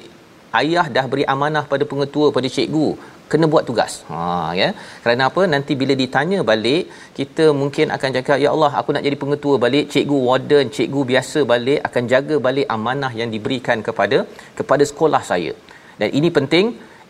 [0.60, 2.88] ayah dah beri amanah pada pengetua pada cikgu
[3.32, 3.92] kena buat tugas.
[4.10, 4.20] Ha
[4.60, 4.68] ya.
[5.02, 5.42] Kerana apa?
[5.54, 6.84] Nanti bila ditanya balik,
[7.18, 11.40] kita mungkin akan cakap, "Ya Allah, aku nak jadi pengetua balik, cikgu warden, cikgu biasa
[11.52, 14.18] balik akan jaga balik amanah yang diberikan kepada
[14.60, 15.52] kepada sekolah saya."
[16.00, 16.66] Dan ini penting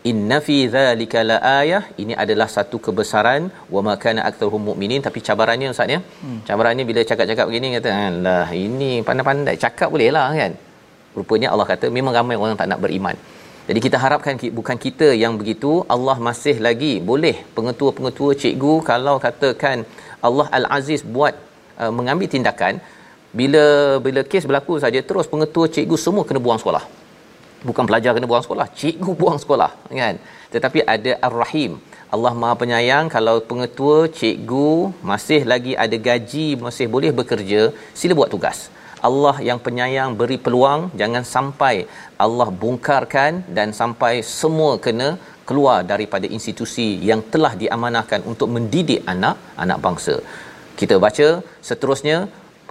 [0.09, 3.41] inna fi zalika laayah ini adalah satu kebesaran.
[3.75, 5.01] Wa ma kana aktsaruhum mu'minin.
[5.07, 5.99] Tapi cabarannya ustaz ya?
[6.23, 6.39] Hmm.
[6.47, 9.55] cabarannya bila cakap-cakap begini kata alah ini pandai-pandai.
[9.65, 10.53] Cakap boleh lah kan?
[11.17, 13.15] Rupanya Allah kata memang ramai orang tak nak beriman.
[13.69, 15.71] Jadi kita harapkan bukan kita yang begitu.
[15.95, 19.77] Allah masih lagi boleh pengetua-pengetua cikgu kalau katakan
[20.27, 21.33] Allah Al-Aziz buat
[21.81, 22.73] uh, mengambil tindakan
[23.39, 23.63] bila
[24.05, 26.83] bila kes berlaku saja terus pengetua cikgu semua kena buang sekolah
[27.69, 29.71] bukan pelajar kena buang sekolah cikgu buang sekolah
[30.01, 30.17] kan?
[30.53, 31.73] Tetapi ada ar-rahim.
[32.15, 34.69] Allah Maha Penyayang kalau pengetua cikgu
[35.09, 37.61] masih lagi ada gaji masih boleh bekerja
[37.99, 38.59] sila buat tugas.
[39.09, 41.75] Allah yang penyayang beri peluang jangan sampai
[42.25, 45.09] Allah bongkarkan dan sampai semua kena
[45.49, 50.15] keluar daripada institusi yang telah diamanahkan untuk mendidik anak anak bangsa.
[50.79, 51.27] Kita baca
[51.69, 52.17] seterusnya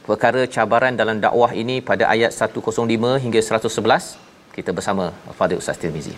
[0.09, 6.14] perkara cabaran dalam dakwah ini pada ayat 105 hingga 111 kita bersama Fadil Ustaz Tirmizi.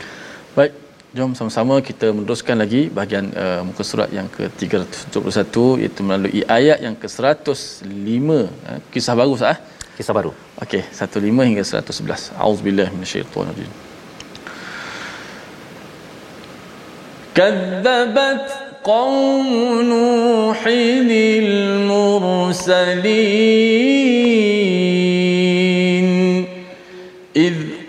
[0.58, 0.74] Baik,
[1.17, 6.96] jom sama-sama kita meneruskan lagi bahagian uh, muka surat yang ke-371 iaitu melalui ayat yang
[7.02, 9.56] ke-105 uh, kisah baru Ustaz.
[9.56, 9.60] Eh?
[9.98, 10.32] Kisah baru.
[10.62, 12.38] Okey, 105 hingga 111.
[12.38, 13.70] Auzubillahi minasyaitonir
[17.38, 18.50] كذبت
[18.84, 21.98] قوم نوح المرسلين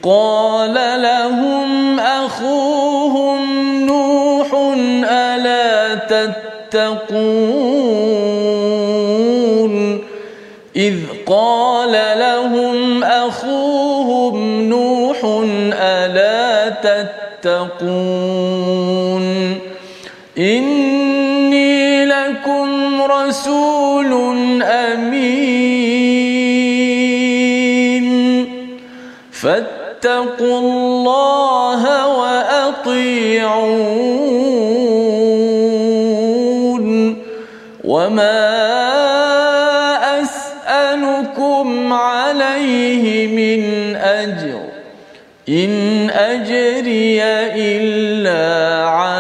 [0.03, 3.39] قال لهم أخوهم
[3.85, 4.47] نوح
[5.09, 7.63] ألا تتقون؟
[10.75, 15.17] إذ قال لهم أخوهم نوح
[15.73, 18.32] ألا تتقون؟
[30.03, 33.63] فاتقوا الله وأطيعون.
[37.83, 38.43] وما
[40.21, 44.59] أسألكم عليه من أجر.
[45.49, 47.23] إن أجري
[47.55, 49.12] إلا على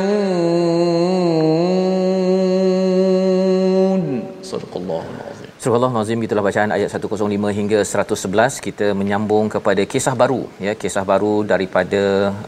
[4.44, 5.37] صدق الله العظيم.
[5.62, 10.74] Surah Allah Nazim itulah bacaan ayat 105 hingga 111 kita menyambung kepada kisah baru ya
[10.82, 12.02] kisah baru daripada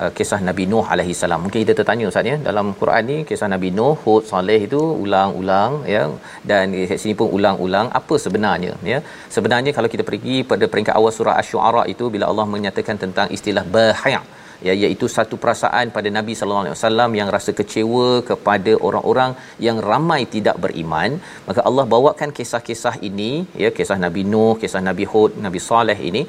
[0.04, 1.40] uh, kisah Nabi Nuh alaihi salam.
[1.46, 5.74] Mungkin kita tertanya ustaz ya dalam Quran ni kisah Nabi Nuh, Hud, Saleh itu ulang-ulang
[5.94, 6.04] ya
[6.52, 9.00] dan di sini pun ulang-ulang apa sebenarnya ya.
[9.38, 13.66] Sebenarnya kalau kita pergi pada peringkat awal surah Asy-Syu'ara itu bila Allah menyatakan tentang istilah
[13.78, 14.22] bahaya
[14.68, 19.34] ya iaitu satu perasaan pada Nabi sallallahu alaihi wasallam yang rasa kecewa kepada orang-orang
[19.68, 21.12] yang ramai tidak beriman.
[21.48, 23.32] Maka Allah bawakan kisah-kisah ini
[23.64, 26.24] ya kisah Nabi Nuh kisah Nabi Hud Nabi Saleh ini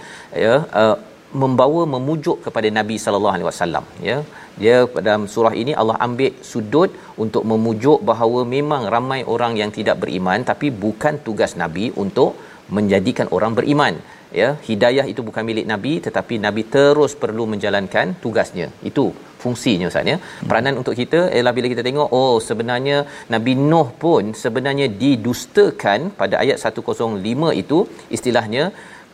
[0.45, 0.97] ya uh,
[1.43, 4.19] membawa memujuk kepada Nabi sallallahu alaihi wasallam ya.
[4.63, 6.91] Dia dalam surah ini Allah ambil sudut
[7.25, 12.33] untuk memujuk bahawa memang ramai orang yang tidak beriman tapi bukan tugas nabi untuk
[12.77, 13.95] menjadikan orang beriman
[14.41, 18.69] ya hidayah itu bukan milik nabi tetapi nabi terus perlu menjalankan tugasnya.
[18.91, 19.05] Itu
[19.43, 20.17] fungsinya ustaz ya.
[20.49, 22.99] Peranan untuk kita ialah bila kita tengok oh sebenarnya
[23.35, 27.79] nabi nuh pun sebenarnya didustakan pada ayat 105 itu
[28.19, 28.65] istilahnya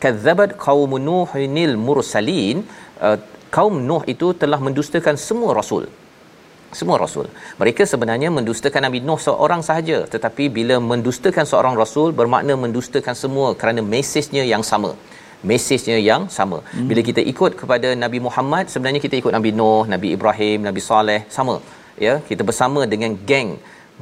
[0.03, 2.59] kadzabat qaum nuhinil mursalin.
[3.07, 3.17] Uh,
[3.55, 5.83] kaum Nuh itu telah mendustakan semua rasul
[6.79, 7.25] semua rasul.
[7.61, 9.97] Mereka sebenarnya mendustakan Nabi Nuh seorang sahaja.
[10.13, 14.91] Tetapi bila mendustakan seorang rasul bermakna mendustakan semua kerana mesejnya yang sama.
[15.49, 16.59] Mesejnya yang sama.
[16.73, 16.87] Hmm.
[16.89, 21.21] bila kita ikut kepada Nabi Muhammad sebenarnya kita ikut Nabi Nuh Nabi Ibrahim Nabi Saleh
[21.37, 21.57] sama.
[22.05, 23.51] Ya kita bersama dengan geng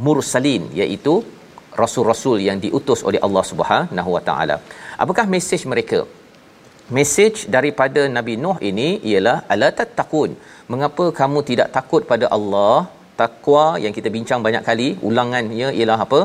[0.05, 1.15] mursalin iaitu
[1.81, 4.57] rasul-rasul yang diutus oleh Allah Subhanahu Wa Taala.
[5.03, 5.99] Apakah mesej mereka
[6.93, 10.31] Mesej daripada Nabi Nuh ini ialah ala tattaqun.
[10.71, 12.77] Mengapa kamu tidak takut pada Allah?
[13.21, 16.19] Takwa yang kita bincang banyak kali, ulangannya ialah apa?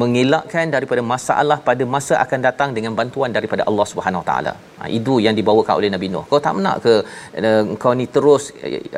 [0.00, 4.52] Mengelakkan daripada masalah pada masa akan datang dengan bantuan daripada Allah Subhanahu taala.
[4.78, 6.24] Ha, itu yang dibawakan oleh Nabi Nuh.
[6.30, 6.94] Kau tak nak ke
[7.48, 8.44] uh, kau ni terus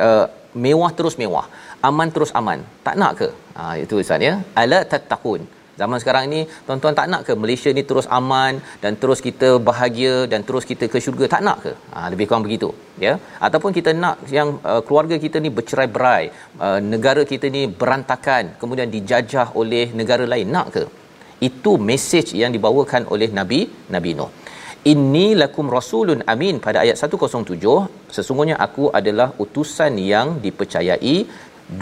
[0.07, 0.25] uh,
[0.65, 1.45] mewah terus mewah,
[1.89, 2.61] aman terus aman?
[2.87, 3.27] Tak nak ke?
[3.57, 4.33] Ha, itu ustaz ya.
[4.63, 5.43] Ala tattaqun.
[5.81, 10.15] Zaman sekarang ni tuan-tuan tak nak ke Malaysia ni terus aman dan terus kita bahagia
[10.31, 11.71] dan terus kita ke syurga tak nak ke?
[11.93, 12.69] Ha, lebih kurang begitu,
[13.05, 13.13] ya.
[13.47, 16.23] Ataupun kita nak yang uh, keluarga kita ni bercerai-berai,
[16.65, 20.83] uh, negara kita ni berantakan, kemudian dijajah oleh negara lain, nak ke?
[21.49, 23.61] Itu mesej yang dibawakan oleh Nabi
[23.95, 24.31] Nabi Nuh.
[24.91, 27.55] Inni lakum rasulun amin pada ayat 107
[28.15, 31.15] sesungguhnya aku adalah utusan yang dipercayai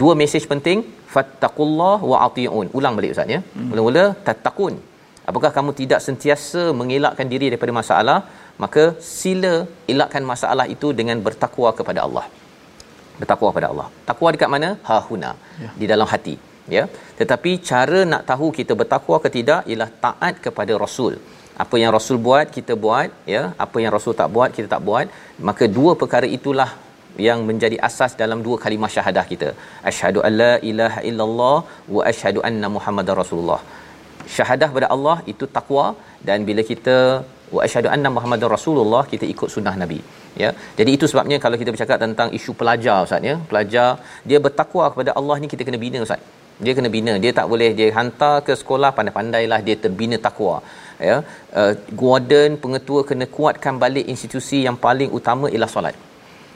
[0.00, 0.78] dua mesej penting
[1.14, 2.68] fattaqullah wa atiun.
[2.78, 3.40] Ulang balik ustaz ya.
[3.42, 3.68] Hmm.
[3.70, 4.76] mula-mula tattaqun.
[5.30, 8.18] Apakah kamu tidak sentiasa mengelakkan diri daripada masalah
[8.62, 8.84] maka
[9.16, 9.52] sila
[9.92, 12.24] elakkan masalah itu dengan bertakwa kepada Allah.
[13.20, 13.86] Bertakwa kepada Allah.
[14.08, 14.70] Takwa dekat mana?
[14.88, 15.32] Ha huna.
[15.62, 15.70] Ya.
[15.80, 16.34] di dalam hati
[16.76, 16.84] ya.
[17.20, 21.14] Tetapi cara nak tahu kita bertakwa ke tidak ialah taat kepada rasul.
[21.62, 23.42] Apa yang rasul buat kita buat ya.
[23.64, 25.06] Apa yang rasul tak buat kita tak buat.
[25.48, 26.70] Maka dua perkara itulah
[27.26, 29.48] yang menjadi asas dalam dua kalimah syahadah kita.
[29.90, 31.58] Asyhadu alla ilaha illallah
[31.96, 33.60] wa asyhadu anna muhammadar rasulullah.
[34.34, 35.86] Syahadah kepada Allah itu takwa
[36.28, 36.96] dan bila kita
[37.54, 40.00] wa asyhadu anna muhammadar rasulullah kita ikut sunnah nabi
[40.42, 40.50] ya.
[40.78, 43.34] Jadi itu sebabnya kalau kita bercakap tentang isu pelajar ustaz ya.
[43.50, 43.88] Pelajar
[44.30, 46.22] dia bertakwa kepada Allah ni kita kena bina ustaz.
[46.64, 47.12] Dia kena bina.
[47.24, 50.56] Dia tak boleh dia hantar ke sekolah pandai-pandailah dia terbina takwa
[51.08, 51.16] ya.
[51.60, 51.72] Uh,
[52.06, 55.96] warden pengetua kena kuatkan balik institusi yang paling utama ialah solat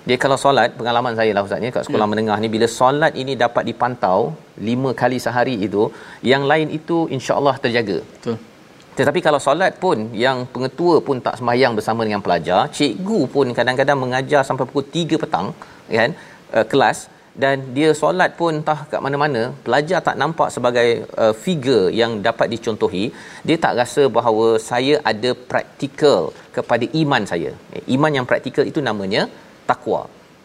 [0.08, 2.10] dia kalau solat pengalaman saya lah ustaz ni kat sekolah ya.
[2.12, 4.18] menengah ni bila solat ini dapat dipantau
[4.68, 5.82] lima kali sehari itu
[6.32, 7.98] yang lain itu insya-Allah terjaga.
[8.12, 8.36] Betul.
[8.98, 13.98] Tetapi kalau solat pun yang pengetua pun tak sembahyang bersama dengan pelajar cikgu pun kadang-kadang
[14.04, 15.48] mengajar sampai pukul 3 petang
[15.98, 16.10] kan
[16.56, 16.98] uh, kelas
[17.42, 20.88] dan dia solat pun entah kat mana-mana pelajar tak nampak sebagai
[21.22, 23.04] uh, figure yang dapat dicontohi
[23.48, 26.20] dia tak rasa bahawa saya ada praktikal
[26.56, 27.50] kepada iman saya.
[27.76, 29.24] Eh, iman yang praktikal itu namanya
[29.70, 30.00] takwa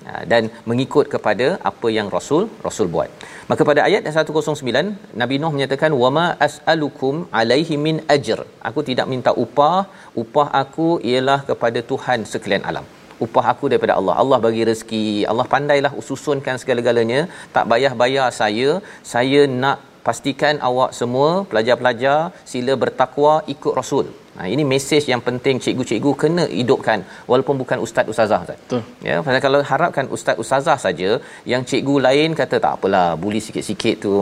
[0.08, 3.10] ha, dan mengikut kepada apa yang rasul rasul buat.
[3.52, 8.40] Maka pada ayat 109 Nabi Nuh menyatakan wama as'alukum alaihi min ajr.
[8.70, 9.78] Aku tidak minta upah.
[10.24, 12.88] Upah aku ialah kepada Tuhan sekalian alam.
[13.26, 14.16] Upah aku daripada Allah.
[14.22, 15.06] Allah bagi rezeki.
[15.32, 17.22] Allah pandailah ususunkan segala-galanya.
[17.56, 18.70] Tak bayar-bayar saya.
[19.14, 22.20] Saya nak pastikan awak semua pelajar-pelajar
[22.52, 24.08] sila bertakwa ikut rasul
[24.38, 27.00] Ha, ini mesej yang penting cikgu-cikgu kena hidupkan
[27.32, 28.60] walaupun bukan ustaz ustazah ustaz.
[28.64, 28.82] Betul.
[29.08, 31.10] Ya, pasal kalau harapkan ustaz ustazah saja
[31.52, 34.14] yang cikgu lain kata tak apalah buli sikit-sikit tu.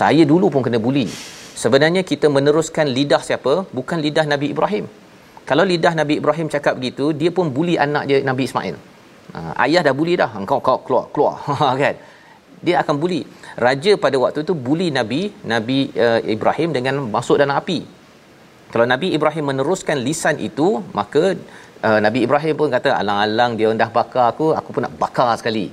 [0.00, 1.04] Saya dulu pun kena buli.
[1.62, 3.68] Sebenarnya kita meneruskan lidah siapa?
[3.76, 4.84] Bukan lidah Nabi Ibrahim.
[5.44, 8.76] Kalau lidah Nabi Ibrahim cakap begitu, dia pun buli anak dia Nabi Ismail.
[9.36, 9.38] Ha,
[9.68, 10.32] ayah dah buli dah.
[10.32, 11.34] Engkau kau keluar keluar
[11.82, 11.94] kan.
[12.64, 13.20] Dia akan buli.
[13.64, 18.00] Raja pada waktu itu buli Nabi Nabi uh, Ibrahim dengan masuk dalam api
[18.72, 20.68] kalau Nabi Ibrahim meneruskan lisan itu
[20.98, 21.22] maka
[21.86, 25.66] uh, Nabi Ibrahim pun kata alang-alang dia dah bakar aku aku pun nak bakar sekali.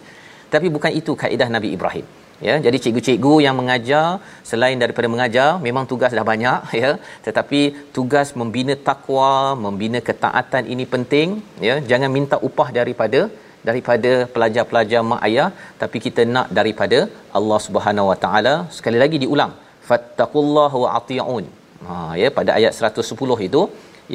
[0.53, 2.05] Tapi bukan itu kaedah Nabi Ibrahim
[2.47, 2.55] ya.
[2.65, 4.05] Jadi cikgu-cikgu yang mengajar
[4.49, 6.91] selain daripada mengajar memang tugas dah banyak ya.
[7.27, 7.61] Tetapi
[7.97, 9.31] tugas membina takwa
[9.65, 11.77] membina ketaatan ini penting ya.
[11.91, 13.21] Jangan minta upah daripada
[13.69, 15.49] daripada pelajar-pelajar mak ayah
[15.83, 16.99] tapi kita nak daripada
[17.39, 18.55] Allah Subhanahu Wa Taala.
[18.79, 19.53] Sekali lagi diulang
[19.87, 21.47] fattaqullaha wa ati'un
[21.87, 23.61] Ha ya pada ayat 110 itu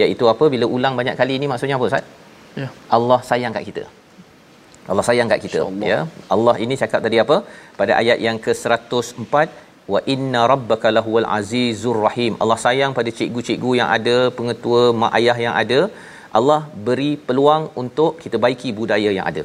[0.02, 0.44] iaitu apa?
[0.54, 2.04] Bila ulang banyak kali ini maksudnya apa Ustaz?
[2.60, 2.68] Ya.
[2.96, 3.84] Allah sayang kat kita.
[4.92, 5.60] Allah sayang kat kita
[5.92, 6.00] ya.
[6.34, 7.36] Allah ini cakap tadi apa?
[7.80, 9.34] Pada ayat yang ke-104
[9.92, 12.32] wa inna rabbaka lahuwal azizur rahim.
[12.42, 15.80] Allah sayang pada cikgu-cikgu yang ada pengetua mak ayah yang ada.
[16.38, 19.42] Allah beri peluang untuk kita baiki budaya yang ada.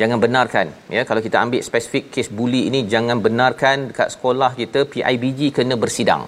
[0.00, 1.02] Jangan benarkan ya.
[1.08, 6.24] Kalau kita ambil spesifik kes buli ini jangan benarkan dekat sekolah kita PIBG kena bersidang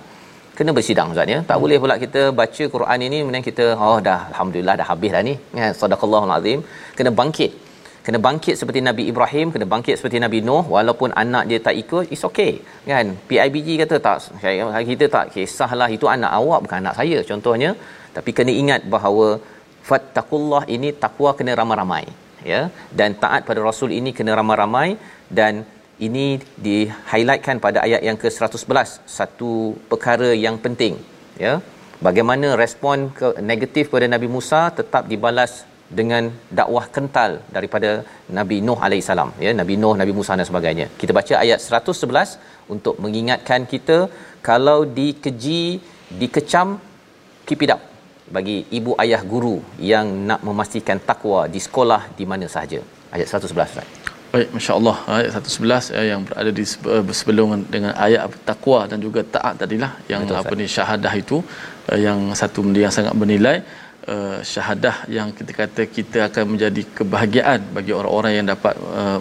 [0.59, 1.39] kena bersidang ustaz ya.
[1.51, 5.23] Tak boleh pula kita baca Quran ini kemudian kita oh dah alhamdulillah dah habis dah
[5.29, 5.35] ni.
[5.61, 6.61] Ya sadaqallahul azim
[6.99, 7.53] kena bangkit.
[8.07, 12.05] Kena bangkit seperti Nabi Ibrahim kena bangkit seperti Nabi Nuh walaupun anak dia tak ikut
[12.15, 12.53] it's okay
[12.91, 13.07] kan?
[13.29, 17.73] PIBG kata tak saya kita tak kisahlah itu anak awak bukan anak saya contohnya.
[18.17, 19.27] Tapi kena ingat bahawa
[19.89, 22.05] fattaqullah ini takwa kena ramai-ramai
[22.53, 22.63] ya?
[22.99, 24.89] Dan taat pada rasul ini kena ramai-ramai
[25.39, 25.53] dan
[26.07, 26.27] ini
[26.67, 26.77] di
[27.11, 28.89] highlightkan pada ayat yang ke-111
[29.19, 29.51] satu
[29.91, 30.95] perkara yang penting
[31.45, 31.55] ya.
[32.07, 35.53] Bagaimana respon ke negatif pada Nabi Musa tetap dibalas
[35.99, 36.25] dengan
[36.59, 37.91] dakwah kental daripada
[38.39, 39.51] Nabi Nuh alaihissalam ya.
[39.61, 40.87] Nabi Nuh Nabi Musa dan sebagainya.
[41.01, 42.39] Kita baca ayat 111
[42.75, 43.99] untuk mengingatkan kita
[44.49, 45.63] kalau dikeji
[46.23, 46.69] dikecam
[47.75, 47.81] up.
[48.37, 49.57] Bagi ibu ayah guru
[49.93, 52.81] yang nak memastikan takwa di sekolah di mana sahaja.
[53.15, 56.65] Ayat 111 Ustaz Baik, Masya Allah ayat 111 ya, yang berada di
[57.19, 61.37] sebelum dengan ayat takwa dan juga taat tadilah yang Betul, apa ni syahadah itu
[61.91, 63.57] uh, yang satu benda yang sangat bernilai
[64.13, 69.19] uh, syahadah yang kita kata kita akan menjadi kebahagiaan bagi orang-orang yang dapat uh,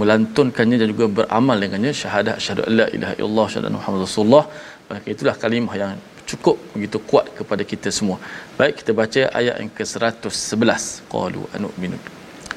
[0.00, 4.44] melantunkannya dan juga beramal dengannya syahadah syahadu alla ilaha illallah syahadu muhammad rasulullah
[4.90, 5.94] maka itulah kalimah yang
[6.30, 8.18] cukup begitu kuat kepada kita semua.
[8.60, 10.84] Baik kita baca ayat yang ke-111.
[11.14, 11.98] Qalu anu'minu.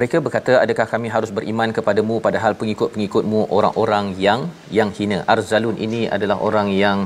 [0.00, 4.40] mereka berkata adakah kami harus beriman kepadamu padahal pengikut-pengikutmu orang-orang yang
[4.76, 5.18] yang hina?
[5.32, 7.00] Arzalun ini adalah orang yang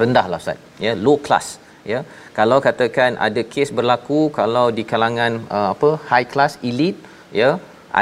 [0.00, 0.58] rendah lah ustaz.
[0.84, 1.46] Ya low class.
[1.90, 2.00] Ya
[2.38, 6.98] kalau katakan ada kes berlaku kalau di kalangan uh, apa high class elite
[7.40, 7.50] ya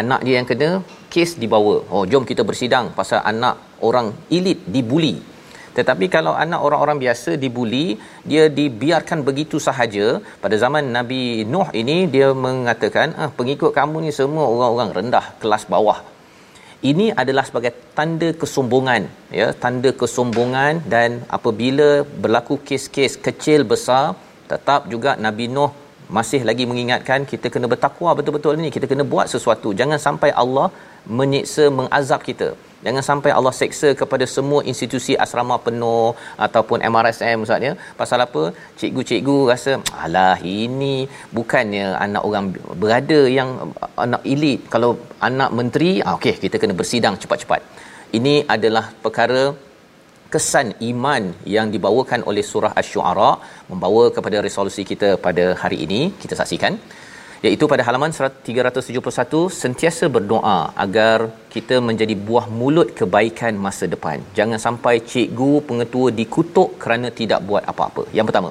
[0.01, 0.71] anak dia yang kena
[1.13, 1.77] kes dibawa.
[1.93, 5.15] Oh jom kita bersidang pasal anak orang elite dibuli
[5.79, 7.87] tetapi kalau anak orang-orang biasa dibuli
[8.31, 10.07] dia dibiarkan begitu sahaja.
[10.45, 15.67] Pada zaman Nabi Nuh ini dia mengatakan ah pengikut kamu ni semua orang-orang rendah kelas
[15.75, 15.99] bawah.
[16.91, 19.03] Ini adalah sebagai tanda kesombongan
[19.39, 21.89] ya tanda kesombongan dan apabila
[22.23, 24.05] berlaku kes-kes kecil besar
[24.53, 25.71] tetap juga Nabi Nuh
[26.19, 30.67] masih lagi mengingatkan kita kena bertakwa betul-betul ni kita kena buat sesuatu jangan sampai Allah
[31.19, 32.51] menyiksa mengazab kita
[32.85, 37.73] Jangan sampai Allah seksa kepada semua institusi asrama penuh ataupun MRSM Ustaz ya.
[38.01, 38.43] Pasal apa?
[38.81, 39.73] Cikgu-cikgu rasa
[40.05, 40.95] alah ini
[41.39, 42.47] bukannya anak orang
[42.83, 43.51] berada yang
[44.05, 44.61] anak elit.
[44.75, 44.91] Kalau
[45.29, 47.61] anak menteri, ah, okey kita kena bersidang cepat-cepat.
[48.19, 49.43] Ini adalah perkara
[50.35, 51.23] kesan iman
[51.55, 53.31] yang dibawakan oleh surah asy-syu'ara
[53.71, 56.75] membawa kepada resolusi kita pada hari ini kita saksikan
[57.47, 58.13] iaitu pada halaman
[58.49, 61.19] 371 sentiasa berdoa agar
[61.55, 64.19] kita menjadi buah mulut kebaikan masa depan.
[64.39, 68.05] Jangan sampai cikgu pengetua dikutuk kerana tidak buat apa-apa.
[68.19, 68.51] Yang pertama.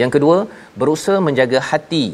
[0.00, 0.38] Yang kedua,
[0.80, 2.06] berusaha menjaga hati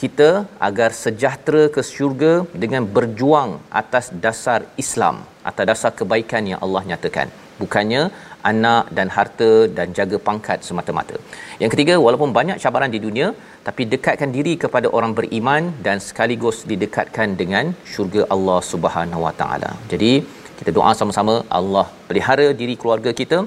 [0.00, 0.30] kita
[0.68, 3.50] agar sejahtera ke syurga dengan berjuang
[3.80, 5.16] atas dasar Islam,
[5.50, 7.28] atas dasar kebaikan yang Allah nyatakan.
[7.62, 8.02] Bukannya
[8.50, 11.16] anak dan harta dan jaga pangkat semata-mata.
[11.62, 13.28] Yang ketiga, walaupun banyak cabaran di dunia,
[13.68, 19.72] tapi dekatkan diri kepada orang beriman dan sekaligus didekatkan dengan syurga Allah Subhanahu Wa Taala.
[19.92, 20.12] Jadi,
[20.60, 23.40] kita doa sama-sama Allah pelihara diri keluarga kita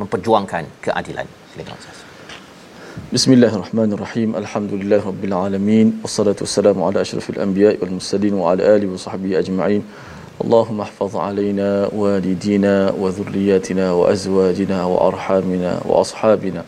[0.00, 1.26] memperjuangkan keadilan.
[1.52, 2.00] Silakan Ustaz.
[3.14, 4.30] Bismillahirrahmanirrahim.
[4.40, 5.88] Alhamdulillahirabbil alamin.
[6.04, 9.82] Wassalatu wassalamu ala asyrafil anbiya'i wal mursalin wa ala alihi wa sahbihi ajma'in.
[10.41, 16.61] اللهم احفظ علينا والدينا وذرياتنا وازواجنا وارحامنا واصحابنا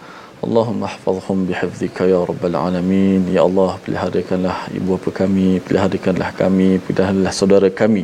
[0.45, 7.34] اللهم احفظهم بحفظك يا رب العالمين يا الله peliharakanlah ibu bapa kami peliharakanlah kami peliharakanlah
[7.34, 8.04] saudara kami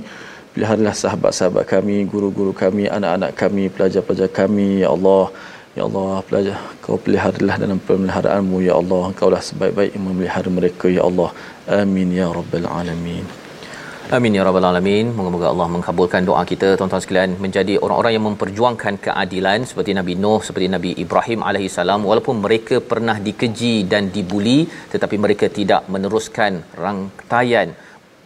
[0.58, 5.30] peliharakanlah sahabat-sahabat kami guru-guru kami anak-anak kami pelajar-pelajar kami ya Allah
[5.78, 9.14] Ya Allah, pelajar, kau peliharalah dalam pemeliharaanmu, Ya Allah.
[9.14, 11.30] Engkaulah sebaik-baik yang memelihara mereka, Ya Allah.
[11.70, 13.24] Amin, Ya Rabbal Alamin.
[14.17, 15.07] Amin ya rabbal alamin.
[15.17, 20.39] Moga-moga Allah mengabulkan doa kita tuan-tuan sekalian menjadi orang-orang yang memperjuangkan keadilan seperti Nabi Nuh,
[20.49, 24.59] seperti Nabi Ibrahim alaihi salam walaupun mereka pernah dikeji dan dibuli
[24.93, 27.71] tetapi mereka tidak meneruskan rangkaian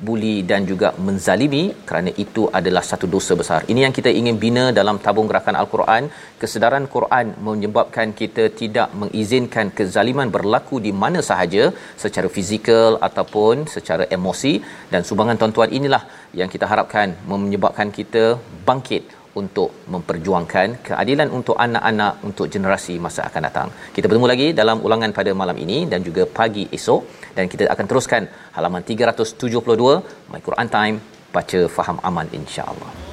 [0.07, 3.61] buli dan juga menzalimi kerana itu adalah satu dosa besar.
[3.73, 6.05] Ini yang kita ingin bina dalam tabung gerakan Al-Quran.
[6.43, 11.65] Kesedaran Quran menyebabkan kita tidak mengizinkan kezaliman berlaku di mana sahaja
[12.05, 14.55] secara fizikal ataupun secara emosi
[14.95, 16.03] dan sumbangan tuan-tuan inilah
[16.41, 18.25] yang kita harapkan menyebabkan kita
[18.69, 23.69] bangkit untuk memperjuangkan keadilan untuk anak-anak untuk generasi masa akan datang.
[23.97, 27.03] Kita bertemu lagi dalam ulangan pada malam ini dan juga pagi esok
[27.37, 28.25] dan kita akan teruskan
[28.57, 30.97] halaman 372 My Quran Time
[31.37, 33.08] baca faham aman insya-Allah.